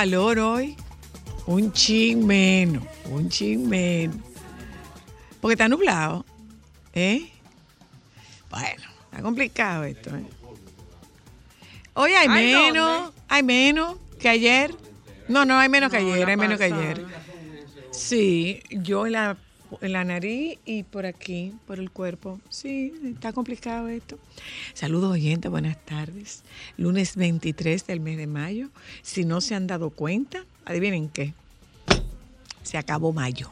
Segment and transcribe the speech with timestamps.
[0.00, 0.76] Calor hoy.
[1.44, 2.82] Un chin menos.
[3.10, 4.16] Un chin menos.
[5.42, 6.24] Porque está nublado.
[6.94, 7.30] ¿Eh?
[8.48, 10.16] Bueno, está complicado esto.
[10.16, 10.24] ¿eh?
[11.92, 13.12] Hoy hay ¿Hay menos.
[13.28, 14.74] Hay menos que ayer.
[15.28, 16.26] No, no, hay menos que ayer.
[16.26, 17.04] Hay menos que ayer.
[17.90, 19.36] Sí, yo en la,
[19.80, 22.40] en la nariz y por aquí, por el cuerpo.
[22.48, 24.18] Sí, está complicado esto.
[24.74, 26.42] Saludos oyentes, buenas tardes.
[26.76, 28.68] Lunes 23 del mes de mayo.
[29.02, 31.34] Si no se han dado cuenta, adivinen qué.
[32.62, 33.50] Se acabó mayo.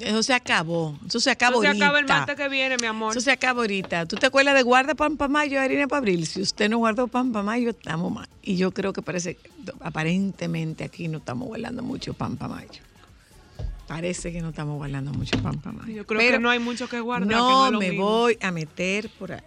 [0.00, 0.98] Eso se acabó.
[1.06, 2.14] Eso se acabó Eso se acaba el ahorita.
[2.18, 3.12] martes que viene, mi amor.
[3.12, 4.06] Eso se acaba ahorita.
[4.06, 6.26] ¿Tú te acuerdas de guarda pan para mayo, harina para abril?
[6.26, 8.28] Si usted no guardó pan para mayo, estamos mal.
[8.42, 9.38] Y yo creo que parece,
[9.80, 12.80] aparentemente aquí no estamos guardando mucho pan para mayo.
[13.86, 15.94] Parece que no estamos guardando mucho pan para mayo.
[15.94, 17.28] Yo creo Pero que no hay mucho que guardar.
[17.28, 18.04] que No, me mismo.
[18.04, 19.40] voy a meter por ahí.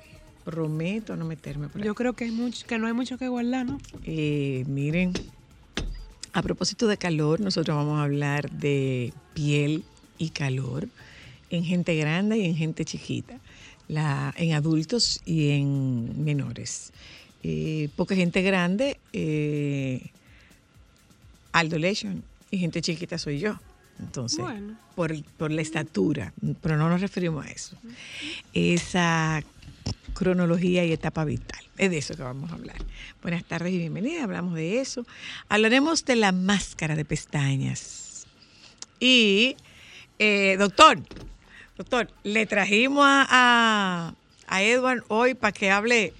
[0.45, 1.87] Prometo no meterme por ahí.
[1.87, 3.79] Yo creo que, hay mucho, que no hay mucho que guardar, ¿no?
[4.03, 5.13] Eh, miren,
[6.33, 9.83] a propósito de calor, nosotros vamos a hablar de piel
[10.17, 10.87] y calor
[11.49, 13.39] en gente grande y en gente chiquita,
[13.87, 16.93] la, en adultos y en menores.
[17.43, 20.11] Eh, porque gente grande, eh,
[21.53, 21.77] Aldo
[22.51, 23.59] y gente chiquita soy yo.
[23.99, 24.77] Entonces, Bueno.
[24.95, 27.75] por, por la estatura, pero no nos referimos a eso.
[28.53, 29.41] Esa
[30.13, 31.59] cronología y etapa vital.
[31.77, 32.77] Es de eso que vamos a hablar.
[33.21, 34.23] Buenas tardes y bienvenidas.
[34.23, 35.05] Hablamos de eso.
[35.49, 38.25] Hablaremos de la máscara de pestañas.
[38.99, 39.55] Y,
[40.17, 40.99] eh, doctor,
[41.77, 44.13] doctor, le trajimos a, a,
[44.47, 46.13] a Edward hoy para que hable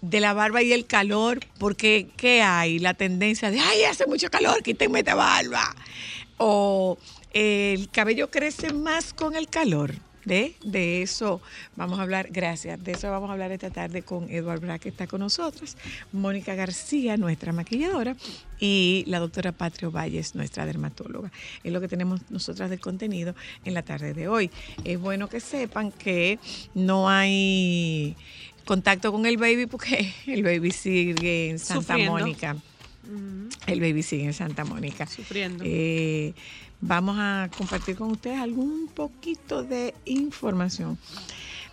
[0.00, 2.78] de la barba y el calor, porque ¿qué hay?
[2.78, 5.74] La tendencia de, ay, hace mucho calor, quítenme esta barba.
[6.38, 6.98] O
[7.32, 9.94] eh, el cabello crece más con el calor.
[10.24, 11.42] De, de eso
[11.76, 14.88] vamos a hablar, gracias, de eso vamos a hablar esta tarde con Edward Bra, que
[14.88, 15.76] está con nosotros,
[16.12, 18.16] Mónica García, nuestra maquilladora,
[18.58, 21.30] y la doctora Patrio Valles, nuestra dermatóloga.
[21.62, 23.34] Es lo que tenemos nosotras del contenido
[23.66, 24.50] en la tarde de hoy.
[24.84, 26.38] Es bueno que sepan que
[26.74, 28.16] no hay
[28.64, 31.98] contacto con el baby porque el baby sigue en Santa
[33.66, 35.06] El baby sigue en Santa Mónica.
[35.06, 35.64] Sufriendo.
[35.66, 36.34] Eh,
[36.80, 40.98] vamos a compartir con ustedes algún poquito de información.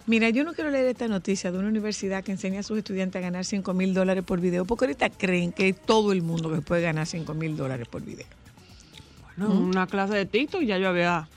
[0.07, 3.19] Mira, yo no quiero leer esta noticia de una universidad que enseña a sus estudiantes
[3.19, 6.61] a ganar 5 mil dólares por video, porque ahorita creen que todo el mundo que
[6.61, 8.25] puede ganar 5 mil dólares por video.
[9.37, 11.27] Bueno, una clase de TikTok ya yo había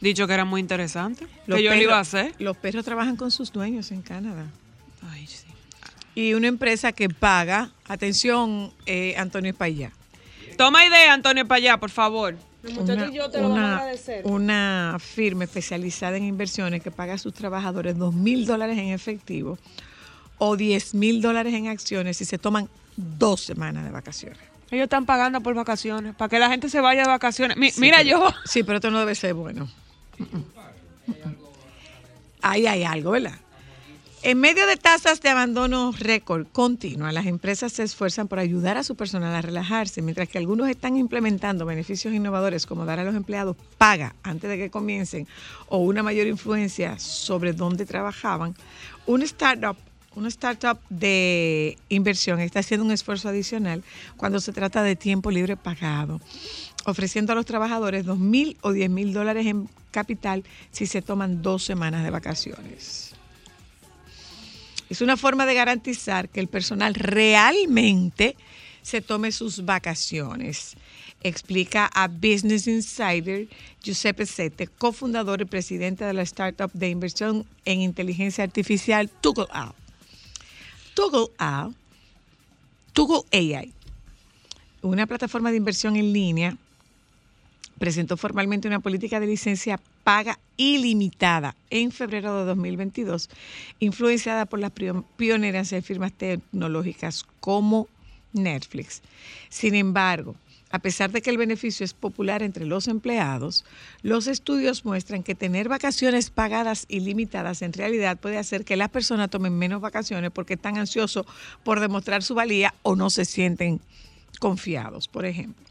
[0.00, 1.26] dicho que era muy interesante.
[1.46, 2.34] Los que yo lo iba a perros- hacer.
[2.38, 4.46] Los perros trabajan con sus dueños en Canadá.
[5.10, 5.43] Ay, sí.
[6.14, 9.90] Y una empresa que paga, atención, eh, Antonio Espaillá.
[10.56, 12.36] Toma idea, Antonio, para allá, por favor.
[12.64, 13.10] una,
[13.42, 13.82] una-
[14.24, 19.58] una firma especializada en inversiones que paga a sus trabajadores dos mil dólares en efectivo
[20.38, 24.38] o 10 mil dólares en acciones si se toman dos semanas de vacaciones.
[24.70, 27.56] Ellos están pagando por vacaciones, para que la gente se vaya de vacaciones.
[27.58, 28.34] Mi- Sí, mira, pero- yo.
[28.46, 29.68] Sí, pero esto no debe ser bueno.
[30.18, 30.44] Mm, mm.
[32.42, 33.38] Ahí hay algo, ¿verdad?
[34.26, 38.82] En medio de tasas de abandono récord continua, las empresas se esfuerzan por ayudar a
[38.82, 43.14] su personal a relajarse, mientras que algunos están implementando beneficios innovadores como dar a los
[43.14, 45.28] empleados paga antes de que comiencen
[45.68, 48.54] o una mayor influencia sobre dónde trabajaban.
[49.04, 49.76] Un startup,
[50.14, 53.84] una startup de inversión está haciendo un esfuerzo adicional
[54.16, 56.18] cuando se trata de tiempo libre pagado,
[56.86, 61.42] ofreciendo a los trabajadores dos mil o diez mil dólares en capital si se toman
[61.42, 63.13] dos semanas de vacaciones.
[64.94, 68.36] Es una forma de garantizar que el personal realmente
[68.80, 70.76] se tome sus vacaciones.
[71.20, 73.48] Explica a Business Insider
[73.82, 79.48] Giuseppe Sette, cofundador y presidente de la startup de inversión en inteligencia artificial Toggle
[81.38, 81.74] AI,
[82.92, 83.72] Toggle AI,
[84.80, 86.56] una plataforma de inversión en línea
[87.78, 93.30] presentó formalmente una política de licencia paga ilimitada en febrero de 2022,
[93.80, 94.72] influenciada por las
[95.16, 97.88] pioneras de firmas tecnológicas como
[98.32, 99.02] Netflix.
[99.48, 100.36] Sin embargo,
[100.74, 103.64] a pesar de que el beneficio es popular entre los empleados,
[104.02, 109.30] los estudios muestran que tener vacaciones pagadas ilimitadas en realidad puede hacer que las personas
[109.30, 111.26] tomen menos vacaciones porque están ansiosos
[111.62, 113.80] por demostrar su valía o no se sienten
[114.40, 115.63] confiados, por ejemplo.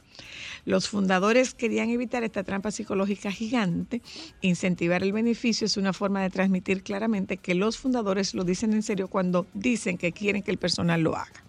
[0.66, 4.02] Los fundadores querían evitar esta trampa psicológica gigante.
[4.42, 8.84] Incentivar el beneficio es una forma de transmitir claramente que los fundadores lo dicen en
[8.84, 11.44] serio cuando dicen que quieren que el personal lo haga.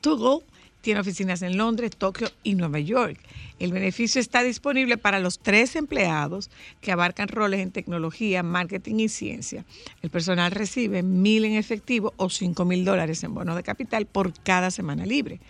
[0.00, 0.44] Toggle
[0.84, 3.18] tiene oficinas en Londres, Tokio y Nueva York.
[3.58, 6.50] El beneficio está disponible para los tres empleados
[6.82, 9.64] que abarcan roles en tecnología, marketing y ciencia.
[10.02, 14.34] El personal recibe mil en efectivo o cinco mil dólares en bono de capital por
[14.42, 15.40] cada semana libre.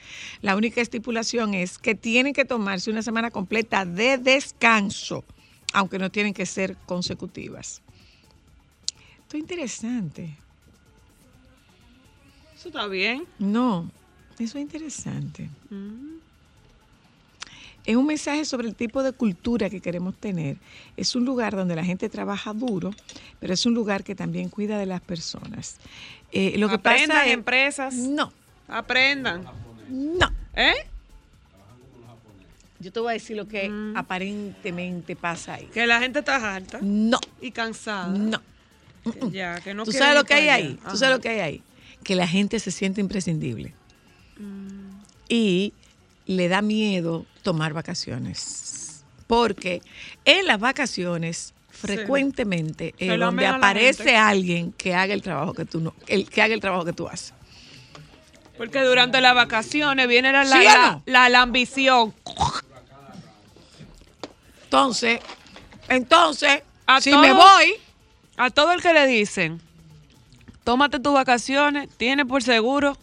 [0.40, 5.24] La única estipulación es que tienen que tomarse una semana completa de descanso,
[5.72, 7.82] aunque no tienen que ser consecutivas.
[9.22, 10.36] Esto es interesante.
[12.54, 13.26] Eso está bien.
[13.40, 13.90] No,
[14.38, 15.48] eso es interesante.
[17.84, 20.56] Es un mensaje sobre el tipo de cultura que queremos tener.
[20.96, 22.94] Es un lugar donde la gente trabaja duro,
[23.40, 25.76] pero es un lugar que también cuida de las personas.
[26.32, 27.94] Eh, lo que Aprendan pasa es, empresas.
[27.94, 28.32] no,
[28.68, 29.44] Aprendan.
[29.90, 30.30] no.
[30.54, 30.72] ¿Eh?
[32.80, 35.66] Yo te voy a decir lo que aparentemente pasa ahí.
[35.72, 38.08] Que la gente está harta No, y cansada.
[38.08, 38.40] no.
[39.30, 40.78] Ya, que no ¿Tú sabes lo que hay ahí?
[40.90, 41.62] ¿Tú sabes lo que hay ahí?
[42.02, 43.74] Que la gente se siente imprescindible.
[44.38, 44.90] Mm.
[45.28, 45.72] Y
[46.26, 49.04] le da miedo tomar vacaciones.
[49.26, 49.80] Porque
[50.24, 55.64] en las vacaciones frecuentemente es Se lo donde aparece alguien que haga el trabajo que
[55.64, 57.32] tú no, el, que haga el trabajo que tú haces.
[58.56, 61.02] Porque durante las vacaciones viene la, la, ¿Sí la- no?
[61.06, 62.14] la- la ambición.
[64.64, 65.20] Entonces,
[65.88, 67.74] entonces, A si todo- me voy,
[68.36, 69.60] A todo el que le dicen,
[70.64, 72.96] tómate tus vacaciones, tiene por seguro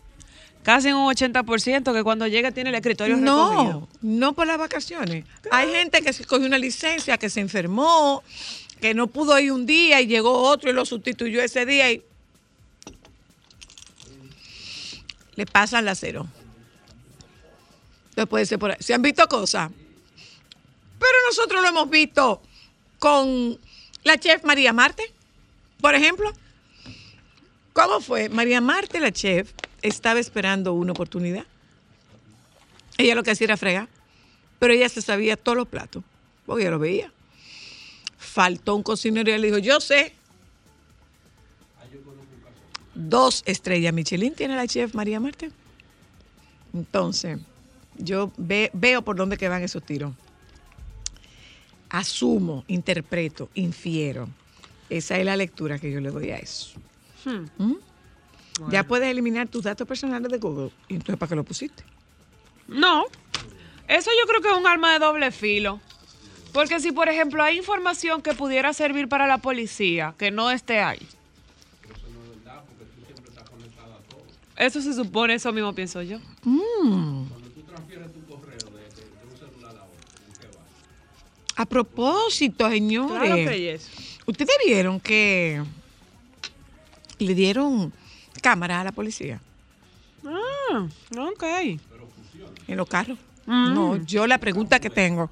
[0.63, 3.63] casi un 80% que cuando llegue tiene el escritorio recogido.
[3.73, 5.25] no, no por las vacaciones.
[5.51, 8.23] Hay gente que se cogió una licencia, que se enfermó,
[8.79, 12.03] que no pudo ir un día y llegó otro y lo sustituyó ese día y
[15.35, 16.27] le pasan la cero.
[18.09, 18.77] Entonces puede ser por ahí.
[18.79, 19.71] Se han visto cosas.
[20.99, 22.41] Pero nosotros lo hemos visto
[22.99, 23.59] con
[24.03, 25.11] la chef María Marte,
[25.79, 26.31] por ejemplo.
[27.73, 28.29] ¿Cómo fue?
[28.29, 31.45] María Marte, la chef, estaba esperando una oportunidad.
[32.97, 33.87] Ella lo que hacía era fregar,
[34.59, 36.03] pero ella se sabía todos los platos,
[36.45, 37.11] porque ella lo veía.
[38.17, 40.13] Faltó un cocinero y ella le dijo, yo sé.
[42.93, 45.49] Dos estrellas Michelin tiene la chef María Marte.
[46.73, 47.39] Entonces,
[47.97, 50.13] yo ve- veo por dónde que van esos tiros.
[51.89, 54.29] Asumo, interpreto, infiero.
[54.89, 56.71] Esa es la lectura que yo le doy a eso.
[57.25, 57.45] Hmm.
[57.57, 57.75] ¿Mm?
[58.69, 60.71] Ya puedes eliminar tus datos personales de Google.
[60.87, 61.83] ¿Y entonces para qué lo pusiste?
[62.67, 63.05] No,
[63.87, 65.79] eso yo creo que es un arma de doble filo.
[66.53, 70.79] Porque si, por ejemplo, hay información que pudiera servir para la policía, que no esté
[70.79, 71.05] ahí.
[74.57, 76.19] Eso se supone, eso mismo pienso yo.
[81.55, 83.17] A propósito, señores.
[83.19, 83.89] Claro que es.
[84.25, 85.63] Ustedes vieron que
[87.17, 87.91] le dieron
[88.41, 89.39] cámara a la policía
[90.25, 91.43] Ah, ok.
[92.67, 93.17] en los carros.
[93.45, 93.73] Mm.
[93.73, 95.29] No, yo la pregunta que tengo,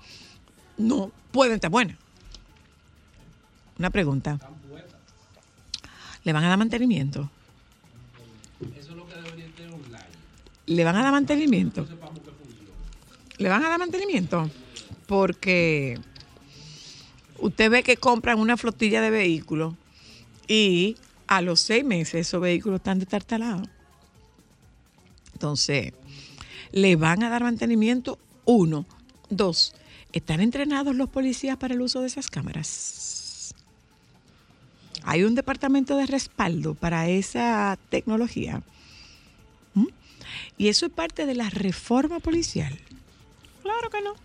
[0.77, 1.97] no pueden estar buenas.
[3.77, 4.39] Una pregunta.
[6.23, 7.29] ¿Le van a dar mantenimiento?
[10.65, 11.87] ¿Le van a dar mantenimiento?
[13.37, 14.49] ¿Le van a dar mantenimiento?
[15.07, 15.99] Porque
[17.37, 19.73] usted ve que compran una flotilla de vehículos
[20.47, 20.97] y
[21.29, 23.69] a los seis meses esos vehículos están destartalados.
[25.33, 25.93] Entonces,
[26.71, 28.87] le van a dar mantenimiento, uno.
[29.29, 29.75] Dos,
[30.11, 33.53] ¿están entrenados los policías para el uso de esas cámaras?
[35.03, 38.63] Hay un departamento de respaldo para esa tecnología.
[39.75, 39.85] ¿Mm?
[40.57, 42.75] Y eso es parte de la reforma policial.
[43.61, 44.15] Claro que no.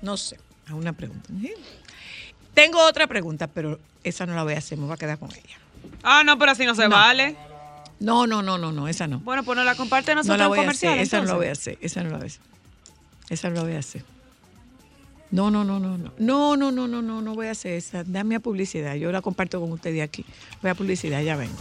[0.00, 0.38] No sé,
[0.68, 1.28] a una pregunta.
[1.40, 1.52] ¿sí?
[2.54, 5.32] Tengo otra pregunta, pero esa no la voy a hacer, me voy a quedar con
[5.32, 5.65] ella.
[6.02, 6.90] Ah, no, pero así no se No.
[6.96, 7.36] vale.
[7.98, 9.20] No, no, no, no, no, esa no.
[9.20, 10.92] Bueno, pues no la comparte No nosotros la en voy a comercial.
[10.92, 12.42] hacer, esa no la voy a hacer, esa no la voy a hacer.
[13.30, 14.04] Esa no la voy a hacer.
[15.30, 16.12] No, no, no, no, no.
[16.18, 18.04] No, no, no, no, no, no voy a hacer esa.
[18.04, 18.94] Dame a publicidad.
[18.94, 20.24] Yo la comparto con ustedes aquí.
[20.62, 21.56] Voy a publicidad, ya vengo.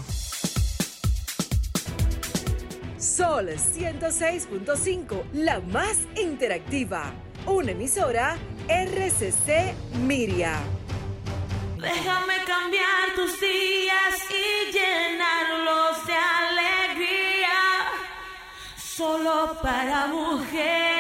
[2.97, 7.11] Sol 106.5, la más interactiva.
[7.45, 9.73] Una emisora RCC
[10.05, 10.59] Miria.
[11.85, 17.59] Déjame cambiar tus días y llenarlos de alegría.
[18.75, 20.94] Solo para mujeres.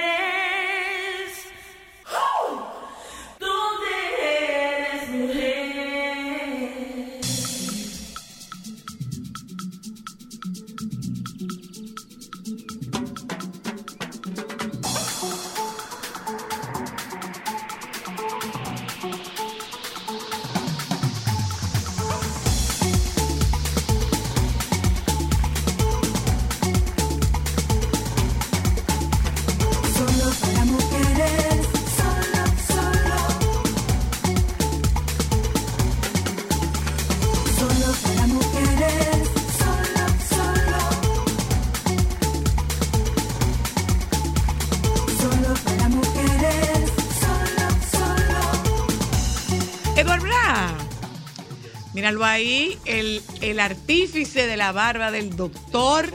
[53.51, 56.11] El, artífice de la barba del doctor.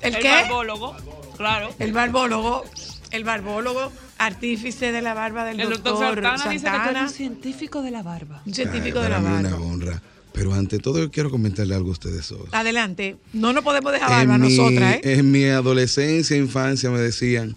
[0.00, 0.28] ¿El, El qué?
[0.28, 0.96] barbólogo.
[1.36, 1.74] Claro.
[1.78, 2.64] El barbólogo.
[3.10, 6.98] El barbólogo, artífice de la barba del El doctor doctor, Santana, dice que tú Santana,
[6.98, 8.42] eres un científico de la barba.
[8.44, 9.38] un científico Ay, de la barba.
[9.38, 10.02] una honra.
[10.32, 12.48] Pero ante todo yo quiero comentarle algo a ustedes dos.
[12.50, 13.16] Adelante.
[13.32, 15.00] No nos podemos dejar barba en, mi, nosotras, ¿eh?
[15.04, 17.56] en mi adolescencia, infancia me decían,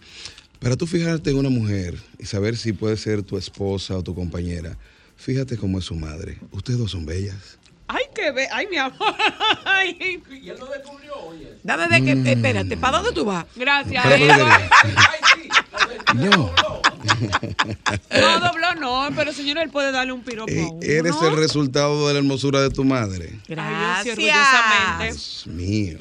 [0.60, 4.14] para tú fijarte en una mujer y saber si puede ser tu esposa o tu
[4.14, 4.78] compañera,
[5.16, 6.38] fíjate cómo es su madre.
[6.52, 7.58] Ustedes dos son bellas.
[8.18, 8.48] Ay, qué ve.
[8.52, 9.16] Ay, mi amor.
[9.66, 10.22] Ay.
[11.64, 12.28] Dame ver que, Mm.
[12.28, 13.46] espérate, ¿para dónde tú vas?
[13.56, 14.06] Gracias.
[14.06, 14.60] Eva.
[14.60, 16.52] espera, No,
[18.12, 20.80] No dobló, no, pero señor, él puede darle un piropo eh, a uno.
[20.82, 23.30] eres el resultado de la hermosura de tu madre.
[23.34, 24.18] Ay, sí, Gracias.
[24.18, 25.06] orgullosamente.
[25.06, 25.98] Dios mío.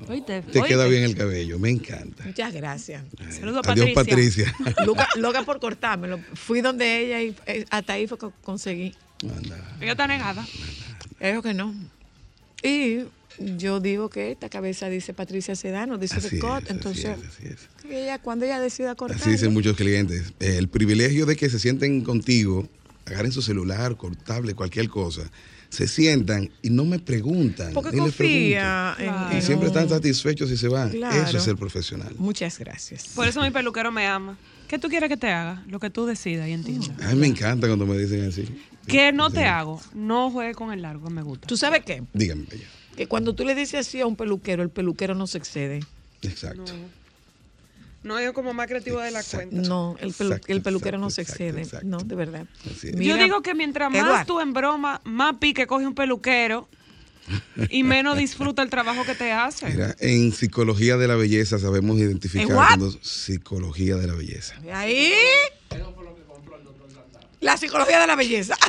[0.53, 2.25] Te queda bien el cabello, me encanta.
[2.25, 3.03] Muchas gracias.
[3.31, 4.53] Saludos a Adiós, Patricia.
[4.57, 4.85] Patricia.
[4.87, 6.21] Loca, loca por cortármelo.
[6.35, 8.95] Fui donde ella y eh, hasta ahí fue que conseguí.
[9.23, 9.57] Anda.
[9.81, 10.47] Ella está negada.
[11.21, 11.75] Eso que no.
[12.63, 13.05] Y
[13.39, 17.47] yo digo que esta cabeza dice Patricia Sedano, dice Así es, así entonces es, así
[17.49, 17.69] es.
[17.83, 19.19] que ella cuando ella decida cortar.
[19.21, 20.33] Así dicen muchos clientes.
[20.41, 22.67] Eh, El privilegio de que se sienten contigo,
[23.05, 25.31] agarren su celular, cortable, cualquier cosa,
[25.69, 27.73] se sientan y no me preguntan.
[27.75, 29.37] porque ni les confía en, Claro.
[29.39, 30.91] Y siempre están satisfechos y se van.
[30.91, 31.23] Claro.
[31.23, 32.15] Eso es ser profesional.
[32.19, 33.09] Muchas gracias.
[33.15, 34.39] Por eso mi peluquero me ama.
[34.69, 35.63] ¿Qué tú quieres que te haga?
[35.69, 36.91] Lo que tú decidas y entiendas.
[37.03, 38.45] A mí me encanta cuando me dicen así.
[38.87, 39.45] ¿Qué no te Sí.
[39.45, 39.81] hago?
[39.95, 41.47] No juegue con el largo, me gusta.
[41.47, 42.03] ¿Tú sabes qué?
[42.13, 42.67] Dígame, bella.
[42.97, 45.81] Que cuando tú le dices así a un peluquero, el peluquero no se excede.
[46.23, 46.65] Exacto.
[48.03, 49.57] No es como más creativo de la cuenta.
[49.57, 51.63] No, el, pelu- Exacto, el peluquero no se excede.
[51.63, 51.87] exacto.
[51.89, 52.47] No, de verdad.
[52.95, 54.27] Yo digo que mientras más Eduard.
[54.27, 56.69] tú en broma, más pique coge un peluquero
[57.71, 59.67] y menos disfruta el trabajo que te hace.
[59.67, 64.55] Mira, en psicología de la belleza sabemos identificar psicología de la belleza.
[64.73, 65.13] Ahí.
[67.41, 68.55] La psicología de la belleza.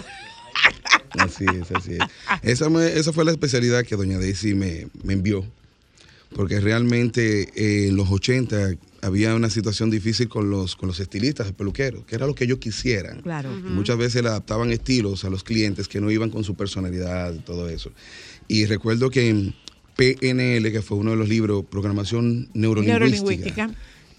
[1.11, 1.99] Así es, así es.
[2.43, 5.45] Esa, me- esa fue la especialidad que doña Daisy me, me envió,
[6.35, 8.71] porque realmente eh, en los 80
[9.01, 12.43] había una situación difícil con los, con los estilistas, los peluqueros, que era lo que
[12.43, 13.21] ellos quisieran.
[13.21, 13.51] Claro.
[13.57, 17.33] Y Muchas veces le adaptaban estilos a los clientes que no iban con su personalidad
[17.33, 17.91] y todo eso.
[18.47, 19.53] Y recuerdo que en
[19.95, 23.69] PNL, que fue uno de los libros, Programación Neurolingüística, Neurolingüística.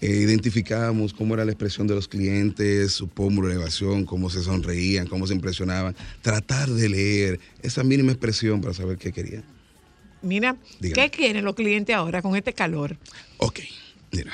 [0.01, 5.07] eh, identificábamos cómo era la expresión de los clientes, su pómulo elevación, cómo se sonreían,
[5.07, 5.95] cómo se impresionaban.
[6.21, 9.43] Tratar de leer esa mínima expresión para saber qué querían.
[10.21, 11.09] Mira, Dígame.
[11.09, 12.97] ¿qué quieren los clientes ahora con este calor?
[13.37, 13.59] Ok,
[14.11, 14.33] mira.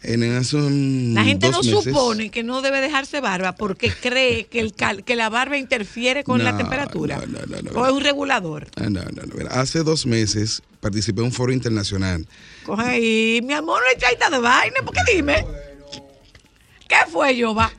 [0.00, 4.72] En La gente no meses- supone que no debe dejarse barba porque cree que, el
[4.74, 7.20] cal- que la barba interfiere con la temperatura.
[7.26, 8.68] no, no, o es un regulador.
[8.76, 12.26] Ah, hace dos meses participé en un foro internacional.
[12.64, 15.44] Coge ahí, mi amor, no echáis de vaina, porque dime.
[16.88, 17.72] ¿Qué fue, Yoba?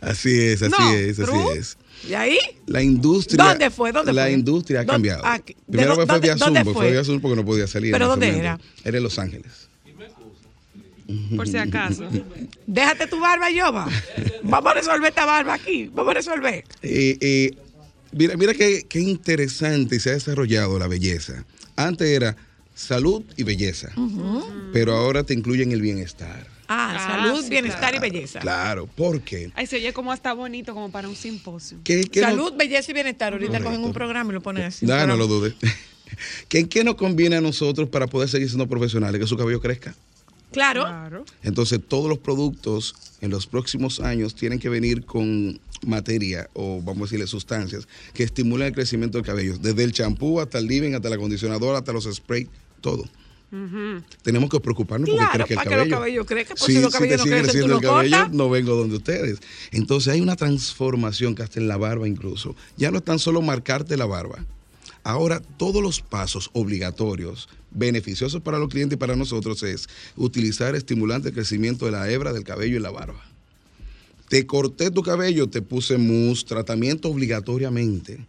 [0.00, 1.78] Así es, así es, así es.
[2.08, 2.38] ¿Y ahí?
[2.66, 3.44] La industria.
[3.44, 3.92] ¿Dónde fue?
[3.92, 4.32] ¿Dónde la fue?
[4.32, 5.26] industria ha ¿Dónde- cambiado.
[5.26, 5.54] aquí?
[5.54, 6.90] ¿De Primero fue dónde- vía Zoom, fue fue?
[6.92, 7.92] vía Zoom porque no podía salir.
[7.92, 8.64] ¿Pero dónde momento.
[8.84, 9.68] Era en Los Ángeles.
[11.36, 12.08] Por si acaso.
[12.66, 13.88] Déjate tu barba, Yoba.
[14.42, 15.88] Vamos a resolver esta barba aquí.
[15.94, 16.64] Vamos a resolver.
[16.82, 17.50] Eh, eh,
[18.12, 21.44] mira, mira qué, qué interesante se ha desarrollado la belleza.
[21.76, 22.36] Antes era
[22.76, 23.90] salud y belleza,
[24.72, 26.46] pero ahora te incluyen el bienestar.
[26.68, 28.40] Ah, Ah, salud, sí, bienestar y belleza.
[28.40, 31.78] Claro, porque Ay, se oye como hasta bonito, como para un simposio.
[31.84, 33.32] ¿qué, qué no- Salud, belleza y bienestar.
[33.32, 33.70] Ahorita Correcto.
[33.70, 34.84] cogen un programa y lo ponen así.
[34.84, 35.54] No, no lo dudes.
[36.48, 39.20] ¿Qué, ¿Qué nos conviene a nosotros para poder seguir siendo profesionales?
[39.20, 39.94] Que su cabello crezca.
[40.52, 40.82] Claro.
[40.84, 41.24] Claro.
[41.42, 47.02] Entonces, todos los productos en los próximos años tienen que venir con materia o vamos
[47.02, 49.56] a decirle sustancias que estimulen el crecimiento del cabello.
[49.58, 52.48] Desde el champú hasta el living, hasta el acondicionador, hasta los sprays,
[52.80, 53.04] todo.
[54.22, 55.90] Tenemos que preocuparnos Claro, porque crezca el para que cabello.
[55.90, 58.50] los cabellos crezcan, pues Sí, si los te no sigue crecen, creciendo el cabello, no
[58.50, 59.38] vengo donde ustedes.
[59.70, 62.54] Entonces hay una transformación que hasta en la barba incluso.
[62.76, 64.44] Ya no es tan solo marcarte la barba.
[65.04, 71.28] Ahora todos los pasos obligatorios, beneficiosos para los clientes y para nosotros es utilizar estimulante
[71.28, 73.24] de crecimiento de la hebra del cabello y la barba.
[74.28, 78.26] Te corté tu cabello, te puse mousse, tratamiento obligatoriamente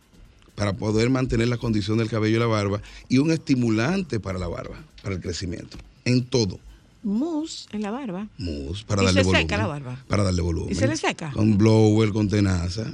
[0.57, 4.47] para poder mantener la condición del cabello y la barba y un estimulante para la
[4.47, 6.59] barba, para el crecimiento, en todo.
[7.03, 8.27] Mousse en la barba.
[8.39, 9.41] Mousse para ¿Y darle se volumen.
[9.43, 10.03] seca la barba?
[10.07, 10.71] Para darle volumen.
[10.71, 11.29] ¿Y se le seca?
[11.31, 12.91] Con blower, con tenaza.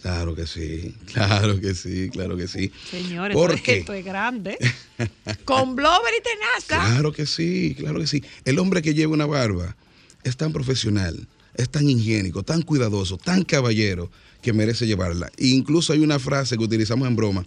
[0.00, 2.70] Claro que sí, claro que sí, claro que sí.
[2.88, 3.78] Señores, ¿Por esto, qué?
[3.78, 4.56] esto es grande.
[5.44, 6.92] Con blower y tenaza.
[6.92, 8.22] Claro que sí, claro que sí.
[8.44, 9.74] El hombre que lleva una barba
[10.22, 11.26] es tan profesional,
[11.56, 14.10] es tan higiénico, tan cuidadoso, tan caballero
[14.42, 15.30] que merece llevarla.
[15.36, 17.46] E incluso hay una frase que utilizamos en broma.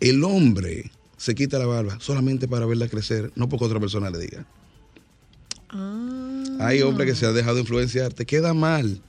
[0.00, 4.18] El hombre se quita la barba solamente para verla crecer, no porque otra persona le
[4.18, 4.44] diga.
[5.68, 6.44] Ah.
[6.60, 9.00] Hay hombres que se han dejado influenciar, te queda mal.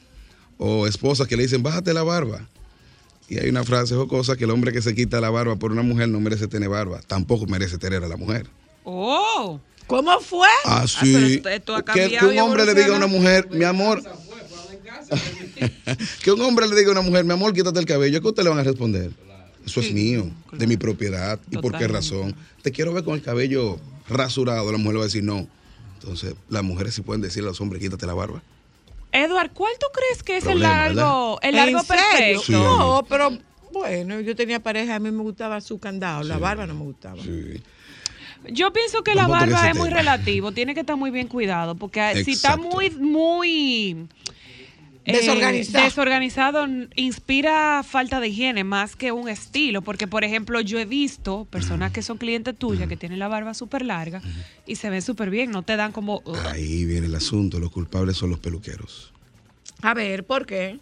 [0.57, 2.47] O esposas que le dicen, bájate la barba.
[3.27, 5.81] Y hay una frase jocosa que el hombre que se quita la barba por una
[5.81, 8.47] mujer no merece tener barba, tampoco merece tener a la mujer.
[8.83, 9.59] Oh.
[9.87, 10.47] ¿Cómo fue?
[10.65, 11.41] Así.
[11.43, 14.01] esto ha que, que cambiado un hombre le diga a una mujer, mi amor.
[16.24, 18.22] que un hombre le diga a una mujer, mi amor, quítate el cabello.
[18.22, 19.12] ¿Qué usted le van a responder?
[19.65, 21.39] Eso es mío, de mi propiedad.
[21.50, 22.36] ¿Y por qué razón?
[22.62, 23.79] Te quiero ver con el cabello
[24.10, 24.71] rasurado.
[24.71, 25.47] La mujer le va a decir no.
[25.99, 28.41] Entonces, las mujeres sí pueden decirle a los hombres, quítate la barba.
[29.13, 32.41] Edward, ¿cuál tú crees que es Problema, el largo, el largo perfecto?
[32.41, 32.52] Sí.
[32.52, 33.38] No, pero
[33.71, 37.21] bueno, yo tenía pareja, a mí me gustaba su candado, la barba no me gustaba.
[37.21, 37.62] Sí.
[38.49, 42.23] Yo pienso que la barba es muy relativo, tiene que estar muy bien cuidado, porque
[42.26, 42.78] si está Exacto.
[42.99, 44.08] muy,
[45.05, 45.83] eh, Desorganizado.
[45.83, 51.45] desorganizado, inspira falta de higiene más que un estilo, porque por ejemplo yo he visto
[51.49, 54.21] personas que son clientes tuyas que tienen la barba súper larga
[54.65, 56.21] y se ven súper bien, no te dan como...
[56.25, 56.37] "Ugh".
[56.51, 57.59] Ahí viene el asunto.
[57.59, 59.11] Los culpables son los peluqueros.
[59.81, 60.79] A ver, ¿por qué?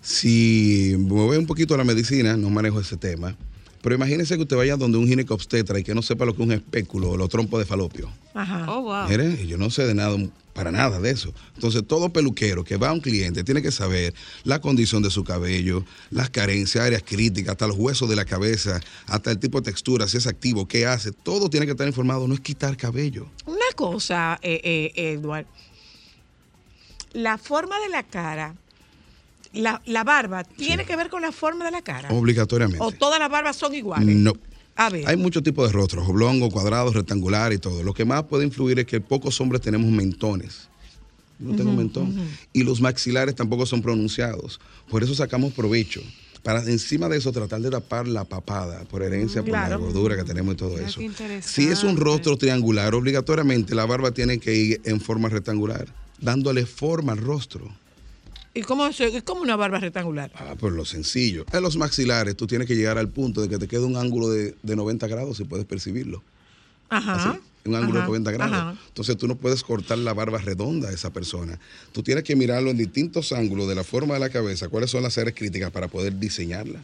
[0.00, 3.34] Si me voy un poquito a la medicina, no manejo ese tema.
[3.82, 6.46] Pero imagínese que usted vaya donde un ginecobstetra y que no sepa lo que es
[6.48, 8.08] un espéculo o los trompos de falopio.
[8.34, 8.66] Ajá.
[8.72, 9.08] Oh, wow.
[9.08, 10.16] Mire, yo no sé de nada,
[10.56, 11.32] para nada de eso.
[11.54, 15.22] Entonces, todo peluquero que va a un cliente tiene que saber la condición de su
[15.22, 19.66] cabello, las carencias, áreas críticas, hasta los huesos de la cabeza, hasta el tipo de
[19.70, 21.12] textura, si es activo, qué hace.
[21.12, 23.26] Todo tiene que estar informado, no es quitar cabello.
[23.44, 25.46] Una cosa, eh, eh, Edward.
[27.12, 28.54] La forma de la cara,
[29.52, 32.08] la, la barba, ¿tiene que ver con la forma de la cara?
[32.10, 32.82] Obligatoriamente.
[32.82, 34.16] ¿O todas las barbas son iguales?
[34.16, 34.32] No.
[34.76, 35.08] A ver.
[35.08, 37.82] Hay muchos tipos de rostros, oblongos, cuadrados, rectangulares y todo.
[37.82, 40.68] Lo que más puede influir es que pocos hombres tenemos mentones.
[41.38, 42.14] Yo no tengo mentón.
[42.52, 44.60] Y los maxilares tampoco son pronunciados.
[44.88, 46.00] Por eso sacamos provecho.
[46.42, 50.22] Para encima de eso tratar de tapar la papada por herencia, por la gordura que
[50.22, 51.00] tenemos y todo Mira eso.
[51.42, 55.88] Si es un rostro triangular, obligatoriamente la barba tiene que ir en forma rectangular,
[56.20, 57.68] dándole forma al rostro.
[58.56, 60.32] ¿Y cómo es, como una barba rectangular?
[60.34, 61.44] Ah, por lo sencillo.
[61.52, 64.30] En los maxilares tú tienes que llegar al punto de que te quede un ángulo
[64.30, 66.22] de, de 90 grados si puedes percibirlo.
[66.88, 67.32] Ajá.
[67.32, 68.56] Así, un ángulo ajá, de 90 grados.
[68.56, 68.76] ajá.
[68.88, 71.60] Entonces tú no puedes cortar la barba redonda a esa persona.
[71.92, 75.02] Tú tienes que mirarlo en distintos ángulos de la forma de la cabeza, cuáles son
[75.02, 76.80] las áreas críticas para poder diseñarla.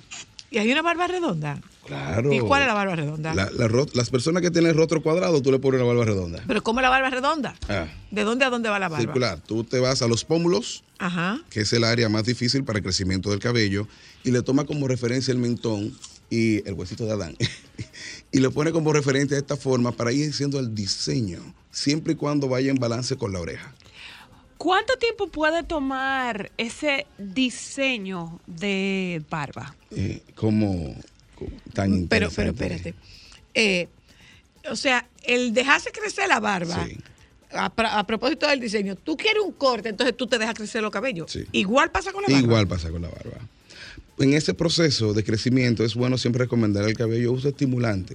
[0.53, 1.59] ¿Y hay una barba redonda?
[1.87, 2.31] Claro.
[2.33, 3.35] ¿Y cuál es la barba redonda?
[3.35, 6.45] La- la las personas que tienen el rostro cuadrado, tú le pones una barba redonda.
[6.47, 7.55] ¿Pero cómo es la barba redonda?
[7.69, 9.03] Ah, ¿De dónde a dónde va la barba?
[9.03, 9.41] circular.
[9.41, 11.41] Tú te vas a los pómulos, Ajá.
[11.51, 13.89] que es el área más difícil para el crecimiento del cabello,
[14.25, 15.97] y le toma como referencia el mentón
[16.31, 17.37] y el huesito de Adán.
[18.31, 22.17] y le pone como referencia de esta forma para ir haciendo el diseño, siempre y
[22.17, 23.73] cuando vaya en balance con la oreja.
[24.63, 29.75] ¿Cuánto tiempo puede tomar ese diseño de barba?
[29.91, 30.95] Eh, como,
[31.73, 32.91] tan Pero, pero interesante.
[32.91, 32.95] espérate.
[33.55, 33.89] Eh,
[34.71, 36.97] o sea, el dejarse crecer la barba, Sí.
[37.51, 40.81] a, pra- a propósito del diseño, tú quieres un corte, entonces tú te dejas crecer
[40.81, 41.33] los cabellos.
[41.33, 41.45] Sí.
[41.51, 42.41] Igual pasa con la barba.
[42.47, 43.39] Igual pasa con la barba.
[44.19, 48.15] en ese proceso de crecimiento es bueno siempre recomendar el cabello uso estimulante.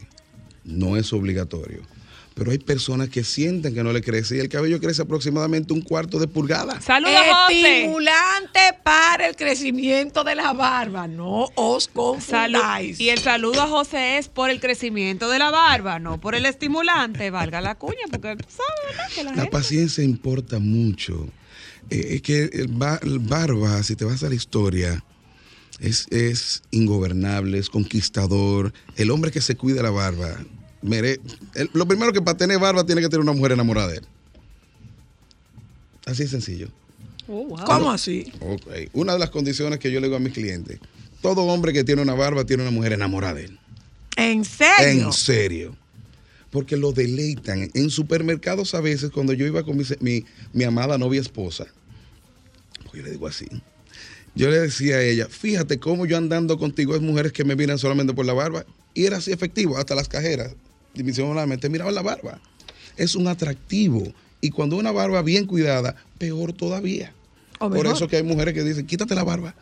[0.63, 1.81] No es obligatorio.
[2.37, 5.81] Pero hay personas que sienten que no le crece y el cabello crece aproximadamente un
[5.81, 6.79] cuarto de pulgada.
[6.81, 7.15] Saludos,
[7.47, 7.77] José.
[7.79, 11.07] Estimulante para el crecimiento de la barba.
[11.07, 11.95] No os Salud.
[11.95, 12.99] confundáis.
[12.99, 16.45] Y el saludo a José es por el crecimiento de la barba, no por el
[16.45, 18.37] estimulante, valga la cuña, porque sabe,
[18.87, 19.09] ¿verdad?
[19.15, 21.27] Que la La gente- paciencia importa mucho.
[21.89, 25.03] Eh, es que el, ba- el barba, si te vas a la historia,
[25.79, 28.73] es, es ingobernable, es conquistador.
[28.95, 30.37] El hombre que se cuida la barba,
[30.81, 31.19] mere-
[31.55, 34.05] el- lo primero que para tener barba tiene que tener una mujer enamorada de él.
[36.05, 36.69] Así de sencillo.
[37.27, 37.65] Oh, wow.
[37.65, 38.31] ¿Cómo así?
[38.39, 38.65] Ok.
[38.93, 40.79] Una de las condiciones que yo le digo a mis clientes,
[41.21, 43.59] todo hombre que tiene una barba tiene una mujer enamorada de él.
[44.15, 45.07] ¿En serio?
[45.07, 45.75] En serio.
[46.49, 47.69] Porque lo deleitan.
[47.73, 51.65] En supermercados a veces, cuando yo iba con mi, mi, mi amada novia esposa,
[52.83, 53.45] porque yo le digo así,
[54.33, 57.77] yo le decía a ella, fíjate cómo yo andando contigo es mujeres que me miran
[57.77, 58.65] solamente por la barba.
[58.93, 60.55] Y era así efectivo, hasta las cajeras,
[60.93, 62.39] dimensionalmente miraban la barba.
[62.95, 64.03] Es un atractivo.
[64.41, 67.13] Y cuando una barba bien cuidada, peor todavía.
[67.59, 67.95] O Por mejor.
[67.95, 69.55] eso que hay mujeres que dicen, quítate la barba.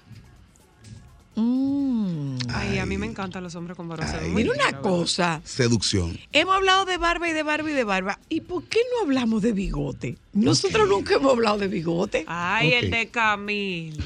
[1.35, 2.37] Mm.
[2.49, 4.05] Ay, a mí me encantan los hombres con barba.
[4.29, 5.41] Mira una cosa.
[5.43, 6.17] Seducción.
[6.31, 8.19] Hemos hablado de barba y de barba y de barba.
[8.29, 10.17] ¿Y por qué no hablamos de bigote?
[10.33, 12.23] Nosotros nunca hemos hablado de bigote.
[12.27, 14.03] Ay, el de Camilo.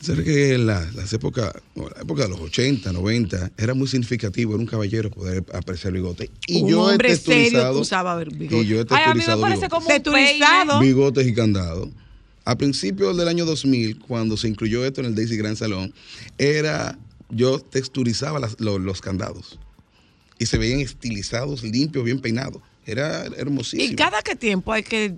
[0.00, 3.88] ¿Sabes que en la- las épocas, bueno, la época de los 80, 90, era muy
[3.88, 6.30] significativo, era un caballero poder apreciar el bigote.
[6.46, 8.62] Y Un yo he hombre serio que usaba bigote.
[8.62, 9.68] Y yo he Ay, a mí me texturizado parece bigotes.
[9.70, 11.88] como un bigotes y candados.
[12.44, 15.92] A principios del año 2000, cuando se incluyó esto en el Daisy Gran Salón,
[16.38, 16.98] era
[17.30, 19.58] yo texturizaba las- lo- los candados
[20.38, 22.62] y se veían estilizados, limpios, bien peinados.
[22.86, 23.82] Era hermosísimo.
[23.92, 25.14] ¿Y cada qué tiempo hay que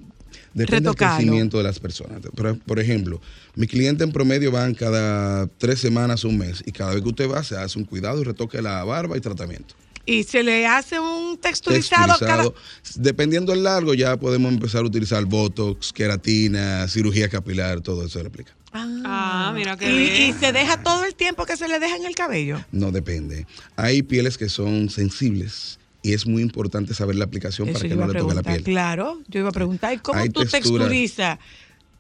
[0.55, 1.17] Depende del retocarlo?
[1.17, 2.21] crecimiento de las personas.
[2.35, 3.21] Por, por ejemplo,
[3.55, 7.31] mi cliente en promedio van cada tres semanas, un mes, y cada vez que usted
[7.31, 9.75] va se hace un cuidado y retoque la barba y tratamiento.
[10.07, 12.55] Y se le hace un texturizado, Texturizado.
[12.55, 12.61] cada...
[12.95, 18.23] Dependiendo del largo, ya podemos empezar a utilizar botox, queratina, cirugía capilar, todo eso se
[18.23, 18.55] le aplica.
[18.73, 20.23] Ah, mira qué y, bien.
[20.31, 22.65] y se deja todo el tiempo que se le deja en el cabello.
[22.73, 23.47] No depende.
[23.77, 27.97] Hay pieles que son sensibles y es muy importante saber la aplicación Eso para que
[27.97, 28.63] no le toque la piel.
[28.63, 30.85] Claro, yo iba a preguntar, ¿y cómo Hay tú textura.
[30.85, 31.39] texturizas?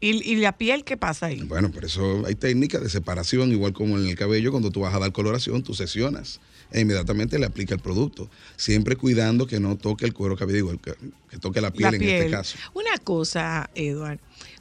[0.01, 1.43] ¿Y, y la piel qué pasa ahí?
[1.43, 4.95] Bueno, por eso hay técnicas de separación, igual como en el cabello, cuando tú vas
[4.95, 9.77] a dar coloración, tú sesionas e inmediatamente le aplica el producto, siempre cuidando que no
[9.77, 10.95] toque el cuero cabelludo, que,
[11.31, 12.59] que toque la piel la en este caso.
[12.75, 14.19] Una cosa, Eduard,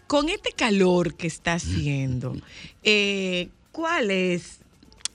[0.08, 2.36] con este calor que está haciendo,
[2.82, 4.60] eh, ¿cuál es?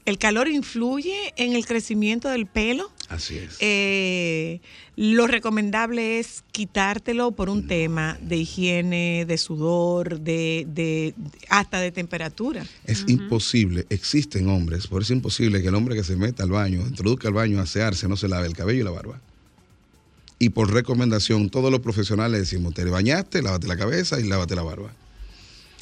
[0.04, 2.90] ¿El calor influye en el crecimiento del pelo?
[3.08, 3.56] Así es.
[3.60, 4.60] Eh,
[4.96, 11.14] lo recomendable es quitártelo por un tema de higiene, de sudor, de, de-
[11.48, 12.66] hasta de temperatura.
[12.84, 16.50] Es imposible, existen hombres, por eso es imposible que el hombre que se meta al
[16.50, 19.20] baño, introduzca al baño a asearse, no se lave el cabello y la barba.
[20.40, 24.62] Y por recomendación, todos los profesionales decimos, te bañaste, lávate la cabeza y lávate la
[24.62, 24.92] barba.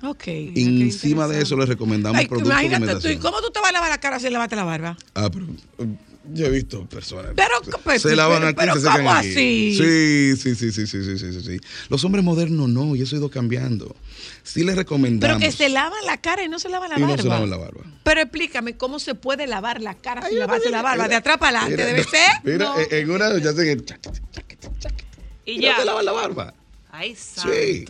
[0.03, 0.27] Ok.
[0.27, 3.91] Encima de eso les recomendamos Ay, productos imagínate, de ¿cómo tú te vas a lavar
[3.91, 4.97] la cara si lavaste la barba?
[5.15, 5.47] Ah, pero
[5.79, 5.87] eh,
[6.33, 7.33] yo he visto personas.
[7.35, 9.75] Pero, pues, pero se lavan aquí, pero, se ¿cómo así?
[9.77, 11.61] Sí, sí, sí, sí, sí, sí, sí, sí.
[11.89, 13.95] Los hombres modernos no, y eso ha ido cambiando.
[14.43, 15.39] Sí les recomendamos.
[15.39, 17.17] Pero que se lavan la cara y no se lavan la barba.
[17.17, 17.83] no se lavan la barba.
[18.03, 21.09] Pero explícame, ¿cómo se puede lavar la cara Ay, si lavarse la barba?
[21.09, 22.29] De atrás para adelante, debe ser.
[22.45, 23.73] Mira, en una ya se...
[25.47, 25.73] Y, y ya.
[25.73, 26.55] no se lavan la barba.
[26.91, 27.53] Ay, santo.
[27.53, 27.85] Sí.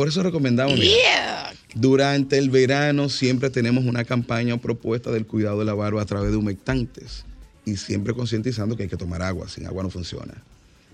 [0.00, 0.78] Por eso recomendamos.
[0.78, 1.52] mira, Yeah.
[1.74, 6.06] Durante el verano siempre tenemos una campaña o propuesta del cuidado de la barba a
[6.06, 7.26] través de humectantes
[7.66, 10.42] y siempre concientizando que hay que tomar agua, sin agua no funciona,